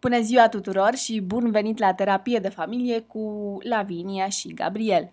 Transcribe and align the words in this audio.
Bună 0.00 0.20
ziua 0.20 0.48
tuturor 0.48 0.94
și 0.94 1.20
bun 1.20 1.50
venit 1.50 1.78
la 1.78 1.94
terapie 1.94 2.38
de 2.38 2.48
familie 2.48 3.00
cu 3.00 3.56
Lavinia 3.62 4.28
și 4.28 4.54
Gabriel. 4.54 5.10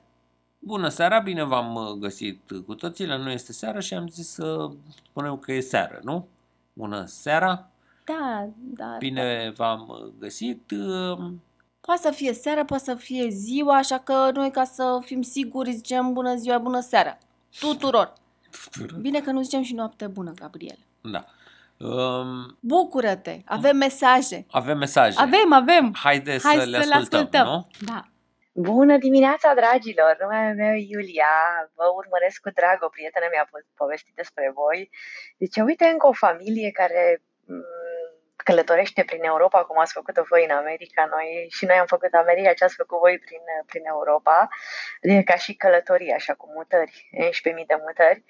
Bună 0.60 0.90
seara, 0.90 1.20
bine 1.20 1.44
v-am 1.44 1.76
uh, 1.76 1.92
găsit 2.00 2.52
cu 2.66 2.76
toții, 2.76 3.06
la 3.06 3.18
noi 3.18 3.34
este 3.34 3.54
seara 3.54 3.80
și 3.80 3.94
am 3.94 4.08
zis 4.08 4.30
să 4.30 4.70
spunem 5.10 5.38
că 5.38 5.52
e 5.52 5.60
seară, 5.60 6.00
nu? 6.04 6.28
Bună 6.74 7.06
seara, 7.06 7.70
Da, 8.06 8.48
da. 8.56 8.86
da. 8.86 8.96
bine 9.00 9.54
v-am 9.56 9.88
uh, 9.90 10.12
găsit. 10.20 10.72
uh, 10.72 11.32
Poate 11.82 12.02
să 12.02 12.12
fie 12.12 12.34
seara, 12.34 12.66
poate 12.66 12.84
să 12.84 12.96
fie 12.96 13.30
ziua, 13.30 13.76
așa 13.76 13.98
că 14.00 14.30
noi 14.34 14.52
ca 14.52 14.64
să 14.64 15.00
fim 15.06 15.22
siguri 15.22 15.72
zicem 15.74 16.14
bună 16.14 16.36
ziua, 16.36 16.58
bună 16.58 16.80
seara. 16.80 17.18
Tuturor. 17.60 18.14
tuturor. 18.72 19.00
Bine 19.00 19.20
că 19.22 19.32
nu 19.32 19.42
zicem 19.42 19.62
și 19.62 19.74
noapte 19.74 20.08
bună, 20.08 20.32
Gabriel. 20.36 20.78
Da. 21.12 21.26
Um, 21.80 22.58
Bucură-te! 22.60 23.36
Avem 23.46 23.78
mesaje. 23.78 24.46
avem 24.52 24.78
mesaje. 24.78 25.20
Avem, 25.20 25.54
avem! 25.54 25.94
Haide 26.04 26.40
Hai 26.44 26.56
să 26.56 26.66
le 26.66 26.96
ascultăm, 26.96 27.46
nu? 27.46 27.68
Da. 27.86 28.02
Bună 28.54 28.98
dimineața, 28.98 29.54
dragilor! 29.54 30.18
Numele 30.20 30.54
meu 30.54 30.74
e 30.74 30.86
Iulia, 30.90 31.34
vă 31.76 31.84
urmăresc 31.96 32.42
cu 32.42 32.50
drag, 32.50 32.78
o 32.84 32.88
prietenă 32.90 33.26
mi-a 33.32 33.46
po- 33.46 33.74
povestit 33.76 34.16
despre 34.16 34.52
voi. 34.54 34.90
Deci, 35.38 35.56
uite, 35.56 35.86
încă 35.86 36.08
o 36.08 36.12
familie 36.12 36.72
care 36.72 37.22
mm, 37.46 37.64
călătorește 38.36 39.04
prin 39.04 39.24
Europa, 39.24 39.64
cum 39.64 39.80
ați 39.80 39.94
făcut-o 39.94 40.24
voi 40.30 40.44
în 40.50 40.56
America, 40.56 41.08
noi 41.16 41.48
și 41.50 41.66
noi 41.66 41.78
am 41.78 41.86
făcut 41.86 42.14
America, 42.14 42.54
ce 42.54 42.64
ați 42.64 42.76
făcut 42.76 43.00
voi 43.00 43.20
prin, 43.26 43.44
prin 43.66 43.84
Europa, 43.86 44.48
e 45.02 45.24
ca 45.24 45.36
și 45.36 45.54
călătorie, 45.54 46.14
așa, 46.14 46.34
cu 46.34 46.52
mutări, 46.56 47.10
11.000 47.14 47.66
de 47.72 47.78
mutări. 47.86 48.24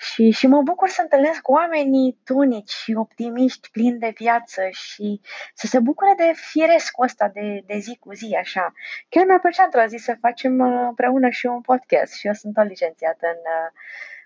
Și, 0.00 0.30
și 0.30 0.46
mă 0.46 0.62
bucur 0.62 0.88
să 0.88 1.02
întâlnesc 1.02 1.48
oamenii 1.48 2.20
tunici 2.24 2.70
și 2.70 2.94
optimiști, 2.96 3.70
plini 3.70 3.98
de 3.98 4.12
viață 4.16 4.68
și 4.70 5.20
să 5.54 5.66
se 5.66 5.78
bucure 5.80 6.14
de 6.16 6.32
firescul 6.34 7.04
ăsta 7.04 7.28
de, 7.28 7.62
de 7.66 7.78
zi 7.78 7.96
cu 8.00 8.12
zi, 8.12 8.36
așa. 8.38 8.72
Chiar 9.08 9.24
mi-a 9.26 9.38
plăcea 9.38 9.64
într-o 9.64 9.84
zi 9.86 9.96
să 9.96 10.16
facem 10.20 10.58
uh, 10.58 10.86
împreună 10.88 11.28
și 11.28 11.46
un 11.46 11.60
podcast 11.60 12.12
și 12.12 12.26
eu 12.26 12.32
sunt 12.32 12.56
o 12.56 12.62
licențiată 12.62 13.26
în, 13.26 13.38
uh, 13.38 13.70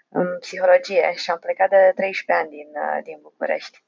în 0.08 0.38
psihologie 0.38 1.12
și 1.16 1.30
am 1.30 1.38
plecat 1.38 1.68
de 1.68 1.92
13 1.94 2.44
ani 2.44 2.56
din, 2.56 2.68
uh, 2.74 3.02
din 3.02 3.18
București. 3.22 3.84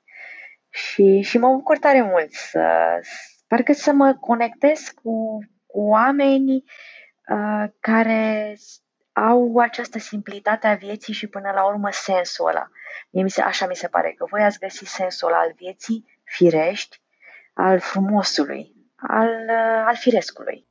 Și, 0.70 1.20
și 1.20 1.38
mă 1.38 1.48
bucur 1.48 1.78
tare 1.78 2.02
mult 2.02 2.32
să, 2.32 3.00
parcă 3.46 3.72
să 3.72 3.92
mă 3.92 4.16
conectez 4.20 4.88
cu, 5.02 5.38
cu 5.66 5.80
oameni 5.80 6.64
uh, 7.28 7.64
care 7.80 8.54
au 9.14 9.58
această 9.58 9.98
simplitate 9.98 10.66
a 10.66 10.74
vieții 10.74 11.12
și 11.14 11.26
până 11.26 11.50
la 11.54 11.64
urmă 11.66 11.88
sensul 11.90 12.46
ăla. 12.48 12.68
Mie 13.10 13.22
mi 13.22 13.30
se, 13.30 13.42
așa 13.42 13.66
mi 13.66 13.74
se 13.76 13.88
pare 13.88 14.14
că 14.18 14.26
voi 14.30 14.42
ați 14.42 14.58
găsit 14.58 14.86
sensul 14.86 15.28
ăla 15.28 15.38
al 15.38 15.52
vieții 15.56 16.18
firești, 16.24 17.00
al 17.54 17.78
frumosului, 17.80 18.72
al, 18.96 19.28
uh, 19.28 19.84
al 19.86 19.96
firescului. 19.96 20.66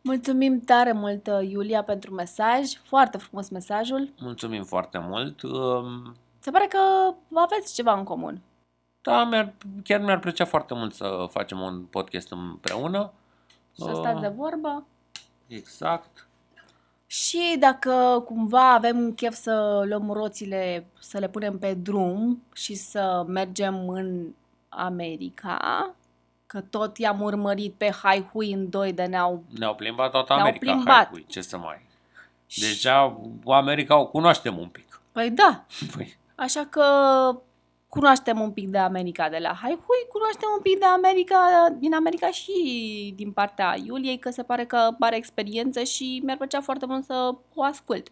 Mulțumim 0.00 0.60
tare 0.60 0.92
mult, 0.92 1.26
Iulia, 1.26 1.82
pentru 1.82 2.14
mesaj. 2.14 2.72
Foarte 2.84 3.18
frumos 3.18 3.48
mesajul. 3.48 4.12
Mulțumim 4.18 4.64
foarte 4.64 4.98
mult. 4.98 5.42
Um, 5.42 6.14
Se 6.38 6.50
pare 6.50 6.66
că 6.66 6.78
aveți 7.34 7.74
ceva 7.74 7.92
în 7.92 8.04
comun. 8.04 8.40
da, 9.02 9.24
mi-ar, 9.24 9.52
chiar 9.84 10.00
mi-ar 10.00 10.18
plăcea 10.18 10.44
foarte 10.44 10.74
mult 10.74 10.94
să 10.94 11.26
facem 11.30 11.60
un 11.60 11.82
podcast 11.84 12.30
împreună. 12.30 13.12
Și 13.74 13.82
să 13.82 13.90
stați 13.94 14.14
Uh, 14.14 14.20
de 14.20 14.28
vorbă. 14.28 14.86
Exact. 15.46 16.26
Și 17.12 17.56
dacă 17.58 18.22
cumva 18.26 18.72
avem 18.72 19.12
chef 19.12 19.34
să 19.34 19.82
luăm 19.88 20.10
roțile, 20.10 20.86
să 21.00 21.18
le 21.18 21.28
punem 21.28 21.58
pe 21.58 21.74
drum 21.74 22.42
și 22.54 22.74
să 22.74 23.24
mergem 23.26 23.88
în 23.88 24.26
America, 24.68 25.90
că 26.46 26.60
tot 26.60 26.98
i-am 26.98 27.20
urmărit 27.20 27.74
pe 27.74 27.90
Hai 28.02 28.28
Hui 28.32 28.52
în 28.52 28.70
doi 28.70 28.92
de 28.92 29.02
ne-au... 29.02 29.44
Ne-au 29.58 29.74
plimbat 29.74 30.10
toată 30.10 30.34
Ne-au 30.34 30.46
America. 30.46 30.72
plimbat. 30.72 31.06
Hai, 31.06 31.10
ui, 31.12 31.26
ce 31.28 31.40
să 31.40 31.58
mai... 31.58 31.86
Deja 32.56 33.20
America 33.46 33.96
o 33.96 34.06
cunoaștem 34.06 34.58
un 34.58 34.68
pic. 34.68 35.00
Păi 35.12 35.30
da, 35.30 35.64
Păi, 35.96 36.16
așa 36.34 36.66
că 36.70 36.84
cunoaștem 37.94 38.40
un 38.40 38.50
pic 38.50 38.68
de 38.68 38.78
America 38.78 39.28
de 39.28 39.38
la 39.40 39.52
Hai 39.60 39.70
Hui, 39.70 40.08
cunoaștem 40.12 40.48
un 40.56 40.62
pic 40.62 40.78
de 40.78 40.84
America, 40.84 41.68
din 41.78 41.94
America 41.94 42.30
și 42.30 42.52
din 43.16 43.32
partea 43.32 43.76
Iuliei, 43.84 44.18
că 44.18 44.30
se 44.30 44.42
pare 44.42 44.64
că 44.64 44.88
are 44.98 45.16
experiență 45.16 45.82
și 45.82 46.20
mi-ar 46.24 46.36
plăcea 46.36 46.60
foarte 46.60 46.86
mult 46.86 47.04
să 47.04 47.34
o 47.54 47.62
ascult. 47.62 48.08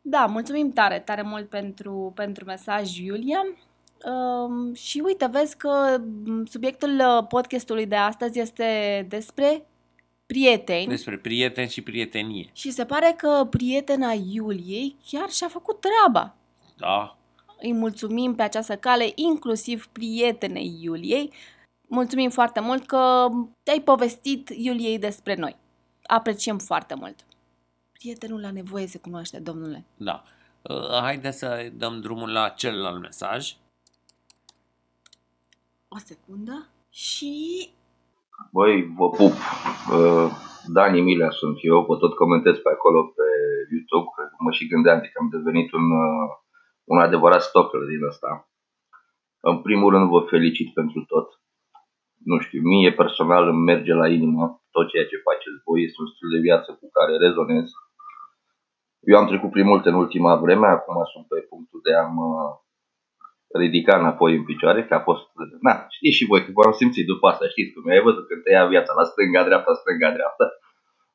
Da, 0.00 0.26
mulțumim 0.26 0.70
tare, 0.70 0.98
tare 0.98 1.22
mult 1.22 1.48
pentru, 1.48 2.12
pentru 2.14 2.44
mesaj, 2.44 2.98
Iulia. 2.98 3.40
Um, 4.04 4.74
și 4.74 5.02
uite, 5.04 5.28
vezi 5.32 5.56
că 5.56 5.98
m, 6.24 6.44
subiectul 6.44 7.00
uh, 7.00 7.26
podcastului 7.28 7.86
de 7.86 7.96
astăzi 7.96 8.40
este 8.40 9.06
despre 9.08 9.66
prieteni. 10.26 10.86
despre 10.86 11.18
prieteni 11.18 11.68
și 11.68 11.82
prietenie. 11.82 12.50
Și 12.52 12.70
se 12.70 12.84
pare 12.84 13.14
că 13.16 13.46
prietena 13.50 14.12
Iuliei 14.32 14.96
chiar 15.10 15.30
și-a 15.30 15.48
făcut 15.48 15.80
treaba. 15.80 16.34
Da, 16.76 17.16
Îi 17.62 17.72
mulțumim 17.72 18.34
pe 18.34 18.42
această 18.42 18.76
cale, 18.76 19.12
inclusiv 19.14 19.86
prietenei 19.86 20.78
Iuliei. 20.80 21.32
Mulțumim 21.88 22.30
foarte 22.30 22.60
mult 22.60 22.86
că 22.86 23.28
te-ai 23.62 23.80
povestit 23.80 24.48
Iuliei 24.48 24.98
despre 24.98 25.34
noi. 25.34 25.56
Apreciem 26.06 26.58
foarte 26.58 26.94
mult. 26.94 27.24
Prietenul 27.92 28.40
la 28.40 28.50
nevoie 28.50 28.86
se 28.86 28.98
cunoaște, 28.98 29.38
domnule. 29.38 29.84
da. 29.96 30.22
Uh, 30.62 31.00
Haideți 31.00 31.38
să 31.38 31.70
dăm 31.72 32.00
drumul 32.00 32.30
la 32.32 32.48
celălalt 32.48 33.00
mesaj. 33.00 33.56
O 35.88 35.98
secundă. 35.98 36.68
Și... 36.90 37.34
Băi, 38.52 38.92
vă 38.96 39.10
pup. 39.10 39.32
Uh, 39.32 40.30
Dani 40.66 41.00
Milea 41.00 41.30
sunt 41.30 41.56
eu, 41.62 41.84
vă 41.88 41.96
tot 41.96 42.14
comentez 42.14 42.56
pe 42.56 42.70
acolo 42.76 43.02
pe 43.02 43.26
YouTube, 43.72 44.08
că 44.14 44.22
mă 44.38 44.50
și 44.52 44.66
gândeam 44.66 44.98
de 45.00 45.06
că 45.06 45.18
am 45.20 45.28
devenit 45.28 45.72
un, 45.72 45.90
uh, 45.90 46.41
un 46.84 46.98
adevărat 46.98 47.42
stalker 47.42 47.80
din 47.80 48.04
ăsta. 48.04 48.48
În 49.40 49.62
primul 49.62 49.90
rând 49.92 50.08
vă 50.08 50.20
felicit 50.20 50.72
pentru 50.72 51.04
tot. 51.04 51.28
Nu 52.24 52.38
știu, 52.38 52.60
mie 52.62 52.92
personal 52.92 53.48
îmi 53.48 53.64
merge 53.70 53.92
la 53.92 54.08
inimă 54.08 54.62
tot 54.70 54.88
ceea 54.88 55.06
ce 55.06 55.24
faceți 55.28 55.62
voi, 55.64 55.82
este 55.82 55.98
un 56.00 56.08
stil 56.12 56.28
de 56.34 56.44
viață 56.46 56.68
cu 56.80 56.86
care 56.96 57.12
rezonez. 57.16 57.66
Eu 59.10 59.16
am 59.18 59.26
trecut 59.26 59.50
prin 59.50 59.66
multe 59.66 59.88
în 59.88 59.94
ultima 60.04 60.34
vreme, 60.44 60.66
acum 60.66 60.96
sunt 61.12 61.26
pe 61.28 61.40
punctul 61.50 61.80
de 61.86 61.94
a 61.94 62.04
mă 62.16 62.28
ridica 63.62 63.98
înapoi 63.98 64.36
în 64.36 64.44
picioare, 64.44 64.86
că 64.86 64.94
a 64.94 65.00
fost, 65.00 65.26
na, 65.60 65.86
știți 65.96 66.16
și 66.16 66.24
voi, 66.30 66.44
că 66.44 66.50
v-am 66.54 66.72
simțit 66.72 67.06
după 67.06 67.26
asta, 67.28 67.48
știți 67.48 67.72
cum 67.72 67.90
ai 67.90 68.06
văzut 68.08 68.26
când 68.26 68.42
te 68.42 68.50
ia 68.50 68.66
viața 68.66 68.92
la 68.96 69.04
stânga, 69.04 69.44
dreapta, 69.44 69.74
stânga, 69.74 70.10
dreapta, 70.12 70.44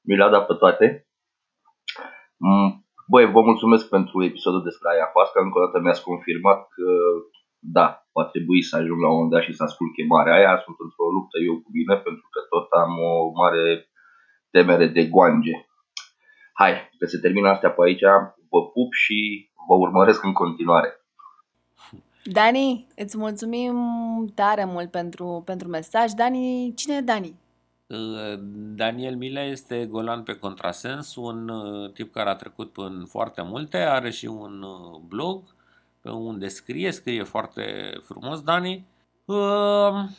mi 0.01 0.15
le-a 0.15 0.29
dat 0.29 0.45
pe 0.47 0.53
toate. 0.53 1.07
Mm, 3.07 3.13
Băi, 3.13 3.25
vă 3.35 3.41
mulțumesc 3.49 3.89
pentru 3.89 4.23
episodul 4.29 4.63
despre 4.63 4.87
ayahuasca, 4.89 5.39
încă 5.41 5.57
o 5.57 5.63
dată 5.65 5.77
mi-ați 5.79 6.07
confirmat 6.09 6.59
că, 6.75 6.89
da, 7.59 7.87
va 8.15 8.25
trebui 8.33 8.61
să 8.69 8.73
ajung 8.75 8.99
la 9.01 9.09
un 9.09 9.15
moment 9.15 9.33
dat 9.33 9.43
și 9.43 9.57
să 9.57 9.63
ascult 9.63 9.91
chemarea 9.93 10.35
aia, 10.37 10.53
sunt 10.65 10.77
într-o 10.85 11.13
luptă 11.15 11.37
eu 11.49 11.55
cu 11.63 11.69
mine, 11.77 11.95
pentru 12.07 12.27
că 12.33 12.39
tot 12.53 12.67
am 12.83 12.93
o 13.11 13.13
mare 13.41 13.65
temere 14.55 14.87
de 14.97 15.03
guange. 15.13 15.55
Hai, 16.61 16.73
că 16.97 17.05
se 17.05 17.17
termină 17.23 17.47
astea 17.49 17.71
pe 17.71 17.81
aici, 17.85 18.07
vă 18.51 18.61
pup 18.73 18.89
și 19.03 19.17
vă 19.67 19.75
urmăresc 19.85 20.23
în 20.23 20.33
continuare. 20.33 20.91
Dani, 22.23 22.87
îți 22.95 23.17
mulțumim 23.17 23.75
tare 24.35 24.65
mult 24.65 24.91
pentru, 24.91 25.41
pentru 25.45 25.67
mesaj. 25.67 26.11
Dani, 26.11 26.73
cine 26.75 26.95
e 26.95 27.01
Dani? 27.01 27.39
Uh, 27.87 28.39
Daniel 28.75 29.15
Milea 29.15 29.43
este 29.43 29.85
golan 29.85 30.23
pe 30.23 30.33
contrasens, 30.33 31.15
un 31.15 31.49
uh, 31.49 31.91
tip 31.91 32.13
care 32.13 32.29
a 32.29 32.35
trecut 32.35 32.77
în 32.77 33.05
foarte 33.05 33.41
multe, 33.41 33.77
are 33.77 34.09
și 34.09 34.25
un 34.25 34.61
uh, 34.61 34.99
blog 35.07 35.55
pe 36.01 36.09
unde 36.09 36.47
scrie, 36.47 36.91
scrie 36.91 37.23
foarte 37.23 37.91
frumos, 38.03 38.41
Dani. 38.41 38.85
Uh, 39.25 39.35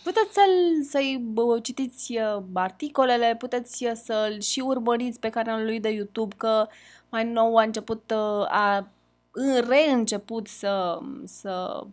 Puteți 0.03 0.33
să-l, 0.33 0.83
să-i 0.83 1.19
bă, 1.25 1.59
citiți 1.63 2.17
uh, 2.17 2.43
articolele, 2.53 3.37
puteți 3.39 3.85
uh, 3.85 3.93
să-l 3.95 4.41
și 4.41 4.61
urmăriți 4.61 5.21
pe 5.21 5.31
canalul 5.31 5.65
lui 5.65 5.81
de 5.81 5.89
YouTube, 5.89 6.35
că 6.37 6.67
mai 7.09 7.25
nou 7.25 7.57
a 7.57 7.63
început, 7.63 8.11
uh, 8.11 8.47
a 8.49 8.89
în 9.31 9.69
reînceput 9.69 10.47
să, 10.47 10.99
să 11.25 11.85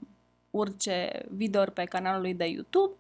urce 0.50 1.26
videouri 1.30 1.72
pe 1.72 1.84
canalul 1.84 2.22
lui 2.22 2.34
de 2.34 2.46
YouTube. 2.46 2.94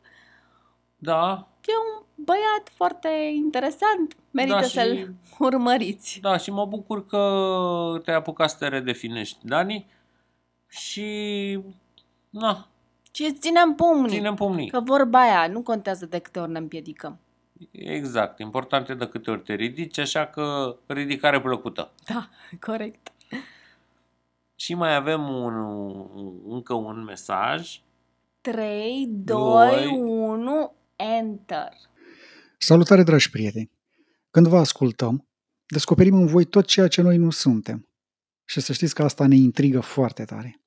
da, 0.97 1.47
E 1.67 1.71
un 1.97 2.03
băiat 2.15 2.69
foarte 2.73 3.09
interesant, 3.35 4.15
merită 4.31 4.55
Da, 4.55 4.61
și- 4.61 4.69
să-l 4.69 5.13
urmăriți. 5.39 6.19
da, 6.21 6.37
și 6.37 6.51
mă 6.51 6.65
bucur 6.65 7.05
că 7.05 7.99
te-ai 8.03 8.15
apucat 8.17 8.49
să 8.49 8.55
te 8.59 8.67
redefinești, 8.67 9.37
Dani. 9.41 9.85
Și, 10.67 11.59
na, 12.29 12.67
Și 13.11 13.23
îți 13.23 13.39
ținem 13.39 13.73
pumnii, 13.75 14.09
ținem 14.15 14.35
pumnii. 14.35 14.69
că 14.69 14.79
vorba 14.79 15.19
aia 15.21 15.47
nu 15.47 15.61
contează 15.61 16.05
de 16.05 16.19
câte 16.19 16.39
ori 16.39 16.51
ne 16.51 16.57
împiedicăm. 16.57 17.19
Exact, 17.71 18.39
important 18.39 18.89
e 18.89 18.93
de 18.93 19.07
câte 19.07 19.31
ori 19.31 19.41
te 19.41 19.53
ridici, 19.53 19.97
așa 19.97 20.25
că 20.25 20.75
ridicare 20.85 21.41
plăcută. 21.41 21.91
Da, 22.13 22.29
corect. 22.67 23.11
Și 24.55 24.73
mai 24.73 24.95
avem 24.95 25.29
un, 25.29 25.53
încă 26.49 26.73
un 26.73 27.03
mesaj. 27.03 27.79
3, 28.41 29.07
2, 29.09 29.35
Doi. 29.35 29.85
1, 30.01 30.73
Enter. 31.19 31.69
Salutare, 32.57 33.03
dragi 33.03 33.29
prieteni! 33.29 33.71
Când 34.31 34.47
vă 34.47 34.57
ascultăm, 34.57 35.27
descoperim 35.65 36.15
în 36.15 36.25
voi 36.25 36.45
tot 36.45 36.65
ceea 36.65 36.87
ce 36.87 37.01
noi 37.01 37.17
nu 37.17 37.29
suntem. 37.29 37.89
Și 38.45 38.59
să 38.59 38.73
știți 38.73 38.95
că 38.95 39.03
asta 39.03 39.27
ne 39.27 39.35
intrigă 39.35 39.79
foarte 39.79 40.23
tare. 40.23 40.61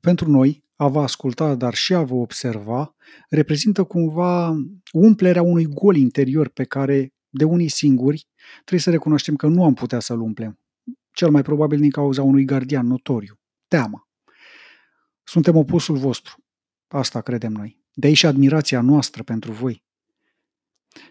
Pentru 0.00 0.30
noi, 0.30 0.64
a 0.76 0.88
vă 0.88 1.00
asculta, 1.00 1.54
dar 1.54 1.74
și 1.74 1.94
a 1.94 2.02
vă 2.02 2.14
observa, 2.14 2.94
reprezintă 3.28 3.84
cumva 3.84 4.54
umplerea 4.92 5.42
unui 5.42 5.64
gol 5.66 5.96
interior 5.96 6.48
pe 6.48 6.64
care, 6.64 7.12
de 7.28 7.44
unii 7.44 7.68
singuri, 7.68 8.28
trebuie 8.54 8.80
să 8.80 8.90
recunoaștem 8.90 9.36
că 9.36 9.46
nu 9.46 9.64
am 9.64 9.74
putea 9.74 10.00
să-l 10.00 10.20
umplem. 10.20 10.58
Cel 11.12 11.30
mai 11.30 11.42
probabil 11.42 11.78
din 11.80 11.90
cauza 11.90 12.22
unui 12.22 12.44
gardian 12.44 12.86
notoriu, 12.86 13.40
teama. 13.66 14.08
Suntem 15.24 15.56
opusul 15.56 15.96
vostru. 15.96 16.44
Asta 16.88 17.20
credem 17.20 17.52
noi. 17.52 17.78
De 17.98 18.06
aici 18.06 18.22
admirația 18.22 18.80
noastră 18.80 19.22
pentru 19.22 19.52
voi. 19.52 19.84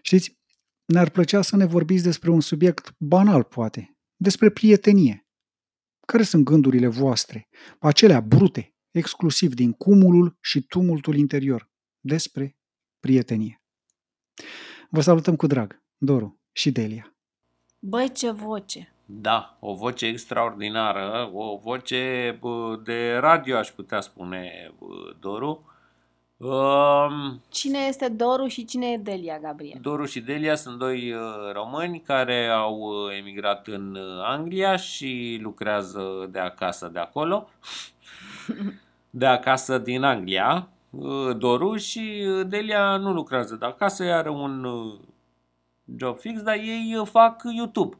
Știți, 0.02 0.38
ne-ar 0.84 1.10
plăcea 1.10 1.42
să 1.42 1.56
ne 1.56 1.64
vorbiți 1.64 2.02
despre 2.02 2.30
un 2.30 2.40
subiect 2.40 2.94
banal, 2.98 3.42
poate, 3.42 3.96
despre 4.16 4.50
prietenie. 4.50 5.26
Care 6.06 6.22
sunt 6.22 6.44
gândurile 6.44 6.86
voastre, 6.86 7.48
acelea 7.78 8.20
brute, 8.20 8.74
exclusiv 8.90 9.54
din 9.54 9.72
cumulul 9.72 10.38
și 10.40 10.60
tumultul 10.62 11.16
interior, 11.16 11.70
despre 12.00 12.56
prietenie? 13.00 13.62
Vă 14.90 15.00
salutăm 15.00 15.36
cu 15.36 15.46
drag, 15.46 15.82
Doru 15.96 16.40
și 16.52 16.70
Delia. 16.70 17.16
Băi, 17.78 18.12
ce 18.12 18.30
voce! 18.30 18.94
Da, 19.04 19.58
o 19.60 19.74
voce 19.74 20.06
extraordinară, 20.06 21.30
o 21.32 21.56
voce 21.56 22.36
bă, 22.40 22.80
de 22.84 23.14
radio, 23.14 23.56
aș 23.56 23.70
putea 23.70 24.00
spune, 24.00 24.72
bă, 24.78 25.16
Doru. 25.20 25.72
Um, 26.38 27.42
Cine 27.48 27.78
este 27.78 28.08
Doru 28.08 28.46
și 28.46 28.64
cine 28.64 28.86
e 28.86 28.96
Delia, 28.96 29.38
Gabriel? 29.38 29.78
Doru 29.80 30.04
și 30.04 30.20
Delia 30.20 30.54
sunt 30.54 30.78
doi 30.78 31.12
uh, 31.12 31.20
români 31.52 32.00
care 32.00 32.46
au 32.46 32.78
uh, 32.78 33.16
emigrat 33.18 33.66
în 33.66 33.94
uh, 33.94 34.22
Anglia 34.24 34.76
și 34.76 35.38
lucrează 35.42 36.28
de 36.30 36.38
acasă 36.38 36.90
de 36.92 36.98
acolo, 36.98 37.48
de 39.10 39.26
acasă 39.26 39.78
din 39.78 40.02
Anglia. 40.02 40.68
Uh, 40.90 41.36
Doru 41.36 41.76
și 41.76 42.24
uh, 42.26 42.46
Delia 42.48 42.96
nu 42.96 43.12
lucrează 43.12 43.54
de 43.54 43.66
acasă, 43.66 44.04
ea 44.04 44.16
are 44.16 44.30
un 44.30 44.64
uh, 44.64 44.98
job 45.96 46.18
fix, 46.18 46.42
dar 46.42 46.56
ei 46.56 46.96
uh, 47.00 47.06
fac 47.06 47.42
YouTube. 47.56 47.96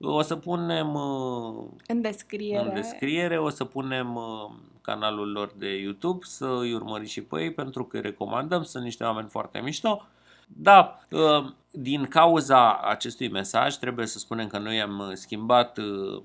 O 0.00 0.22
să 0.22 0.36
punem 0.36 0.94
uh, 0.94 1.64
În 1.86 2.00
descriere. 2.00 2.62
în 2.68 2.74
descriere, 2.74 3.38
o 3.38 3.48
să 3.48 3.64
punem 3.64 4.14
uh, 4.14 4.50
canalul 4.80 5.32
lor 5.32 5.52
de 5.56 5.80
YouTube, 5.80 6.18
să 6.22 6.56
îi 6.60 6.72
urmăriți 6.74 7.12
și 7.12 7.22
pe 7.22 7.40
ei, 7.40 7.52
pentru 7.52 7.84
că 7.84 7.96
îi 7.96 8.02
recomandăm, 8.02 8.62
sunt 8.62 8.84
niște 8.84 9.04
oameni 9.04 9.28
foarte 9.28 9.58
mișto. 9.60 10.06
Da, 10.46 10.98
uh, 11.10 11.50
din 11.70 12.04
cauza 12.04 12.76
acestui 12.76 13.28
mesaj, 13.28 13.74
trebuie 13.74 14.06
să 14.06 14.18
spunem 14.18 14.46
că 14.46 14.58
noi 14.58 14.80
am 14.80 15.10
schimbat 15.14 15.78
uh, 15.78 16.22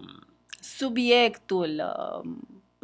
Subiectul 0.59 1.95
uh, 1.97 2.31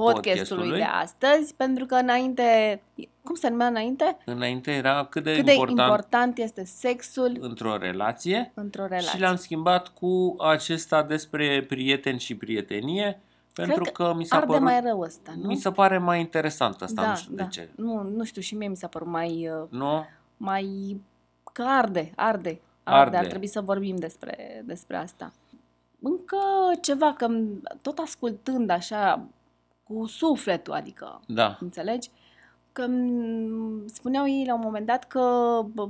podcastului 0.04 0.34
Podcastului. 0.34 0.78
de 0.78 0.84
astăzi, 0.84 1.54
pentru 1.56 1.86
că 1.86 1.96
înainte, 1.96 2.82
cum 3.24 3.36
se 3.36 3.50
numea 3.50 3.68
înainte? 3.68 4.18
Înainte 4.26 4.72
era 4.72 5.06
cât 5.06 5.24
de 5.24 5.36
Cât 5.36 5.46
de 5.46 5.52
important, 5.52 5.80
important 5.80 6.38
este 6.38 6.64
sexul 6.66 7.38
într-o 7.40 7.78
relație 7.78 8.52
într-o 8.54 8.82
relație. 8.86 9.10
și 9.10 9.20
le-am 9.20 9.36
schimbat 9.36 9.88
cu 9.88 10.36
acesta 10.40 11.04
despre 11.04 11.64
prieteni 11.68 12.20
și 12.20 12.36
prietenie, 12.36 13.20
pentru 13.54 13.82
Cred 13.82 13.94
că, 13.94 14.14
mi 14.16 14.26
s-a 14.26 14.36
Arde 14.36 14.48
părut, 14.48 14.62
mai 14.64 14.82
rău 14.82 15.00
ăsta, 15.00 15.32
nu? 15.42 15.48
mi 15.48 15.56
se 15.56 15.72
pare 15.72 15.98
mai 15.98 16.20
interesant 16.20 16.82
asta, 16.82 17.02
da, 17.02 17.10
nu 17.10 17.16
știu 17.16 17.36
da. 17.36 17.44
de 17.44 17.50
ce. 17.50 17.70
Nu, 17.76 18.02
nu 18.16 18.24
știu, 18.24 18.42
și 18.42 18.56
mie 18.56 18.68
mi 18.68 18.76
s-a 18.78 18.88
părut 18.88 19.08
mai, 19.08 19.50
uh, 19.62 19.68
Nu? 19.70 20.06
mai 20.38 20.98
că 21.54 21.64
arde, 21.68 22.12
arde, 22.16 22.50
arde, 22.84 23.00
Arde. 23.02 23.18
ar 23.18 23.26
trebui 23.26 23.48
să 23.48 23.62
vorbim 23.62 23.96
despre, 23.96 24.64
despre 24.66 24.98
asta. 24.98 25.34
Încă 26.02 26.38
ceva, 26.82 27.14
că 27.14 27.28
m- 27.28 27.82
tot 27.82 27.98
ascultând 27.98 28.70
așa 28.70 29.26
cu 29.94 30.06
sufletul, 30.08 30.74
adică, 30.74 31.20
Da. 31.28 31.58
înțelegi? 31.62 32.10
Că 32.72 32.86
m- 32.88 33.86
spuneau 33.86 34.28
ei 34.28 34.44
la 34.48 34.54
un 34.54 34.62
moment 34.64 34.86
dat 34.86 35.04
că 35.08 35.20
bă, 35.74 35.88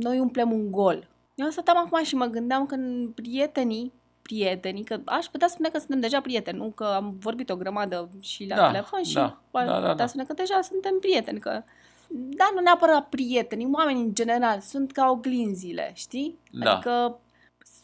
noi 0.00 0.18
umplem 0.20 0.52
un 0.52 0.70
gol. 0.70 1.08
Eu 1.34 1.48
stăteam 1.48 1.76
acum 1.76 2.02
și 2.04 2.14
mă 2.14 2.24
gândeam 2.26 2.66
că 2.66 2.74
în 2.74 3.10
prietenii, 3.14 3.92
prietenii, 4.22 4.84
că 4.84 5.00
aș 5.04 5.26
putea 5.26 5.48
spune 5.48 5.68
că 5.68 5.78
suntem 5.78 6.00
deja 6.00 6.20
prieteni, 6.20 6.58
nu? 6.58 6.70
Că 6.70 6.84
am 6.84 7.16
vorbit 7.20 7.50
o 7.50 7.56
grămadă 7.56 8.08
și 8.20 8.46
la 8.48 8.56
Da, 8.56 8.66
telefon 8.66 9.02
și 9.02 9.14
da, 9.14 9.40
aș 9.50 9.66
da, 9.66 9.72
da, 9.72 9.74
putea 9.78 9.94
da. 9.94 10.06
spune 10.06 10.24
că 10.24 10.32
deja 10.32 10.60
suntem 10.62 10.96
prieteni, 11.00 11.38
că 11.38 11.62
da, 12.10 12.50
nu 12.54 12.60
neapărat 12.60 13.08
prieteni, 13.08 13.68
oameni 13.72 14.00
în 14.00 14.14
general, 14.14 14.60
sunt 14.60 14.92
ca 14.92 15.10
oglinzile, 15.10 15.90
știi? 15.94 16.38
Da. 16.52 16.72
Adică 16.74 17.18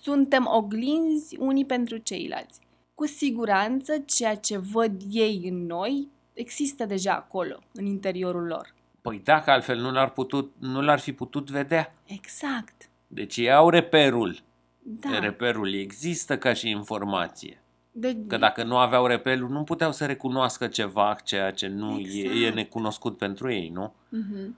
suntem 0.02 0.46
oglinzi 0.50 1.36
unii 1.38 1.64
pentru 1.64 1.96
ceilalți. 1.96 2.60
Cu 2.94 3.06
siguranță, 3.06 3.98
ceea 4.06 4.34
ce 4.36 4.58
văd 4.58 5.00
ei 5.10 5.48
în 5.50 5.66
noi 5.66 6.08
există 6.32 6.84
deja 6.84 7.12
acolo, 7.14 7.58
în 7.72 7.86
interiorul 7.86 8.46
lor. 8.46 8.74
Păi 9.00 9.20
dacă 9.24 9.50
altfel 9.50 9.78
nu 9.78 9.90
l-ar, 9.92 10.10
putut, 10.10 10.52
nu 10.58 10.82
l-ar 10.82 10.98
fi 10.98 11.12
putut 11.12 11.50
vedea. 11.50 11.94
Exact. 12.06 12.88
Deci 13.06 13.36
ei 13.36 13.52
au 13.52 13.68
reperul. 13.68 14.38
Da. 14.82 15.18
Reperul 15.18 15.74
există 15.74 16.38
ca 16.38 16.52
și 16.52 16.68
informație. 16.70 17.58
De, 17.92 18.16
Că 18.26 18.36
dacă 18.36 18.62
nu 18.62 18.76
aveau 18.76 19.06
reperul, 19.06 19.48
nu 19.48 19.62
puteau 19.62 19.92
să 19.92 20.06
recunoască 20.06 20.66
ceva, 20.66 21.16
ceea 21.24 21.50
ce 21.52 21.66
nu 21.66 21.98
e, 21.98 22.22
e 22.22 22.36
Exact. 22.36 22.54
necunoscut 22.54 23.16
pentru 23.18 23.52
ei, 23.52 23.68
nu? 23.68 23.92
Mhm. 24.08 24.56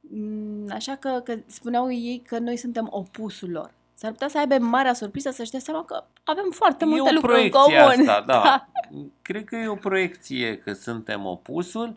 Mm, 0.00 0.66
Așa 0.70 0.96
că, 0.96 1.20
că 1.24 1.38
spuneau 1.46 1.92
ei 1.92 2.22
că 2.26 2.38
noi 2.38 2.56
suntem 2.56 2.88
opusul 2.90 3.50
lor. 3.50 3.70
S-ar 3.94 4.10
putea 4.10 4.28
să 4.28 4.38
aibă 4.38 4.58
marea 4.58 4.92
surpriză 4.94 5.30
să-și 5.30 5.50
dea 5.50 5.60
seama 5.60 5.84
că 5.84 6.04
avem 6.24 6.50
foarte 6.50 6.84
e 6.84 6.86
multe 6.86 7.08
o 7.10 7.12
lucruri 7.12 7.42
în 7.42 7.50
proiecție 7.50 7.76
comun. 7.78 8.08
asta, 8.08 8.24
da. 8.26 8.68
Cred 9.22 9.44
că 9.44 9.56
e 9.56 9.66
o 9.68 9.74
proiecție 9.74 10.56
că 10.58 10.72
suntem 10.72 11.26
opusul. 11.26 11.96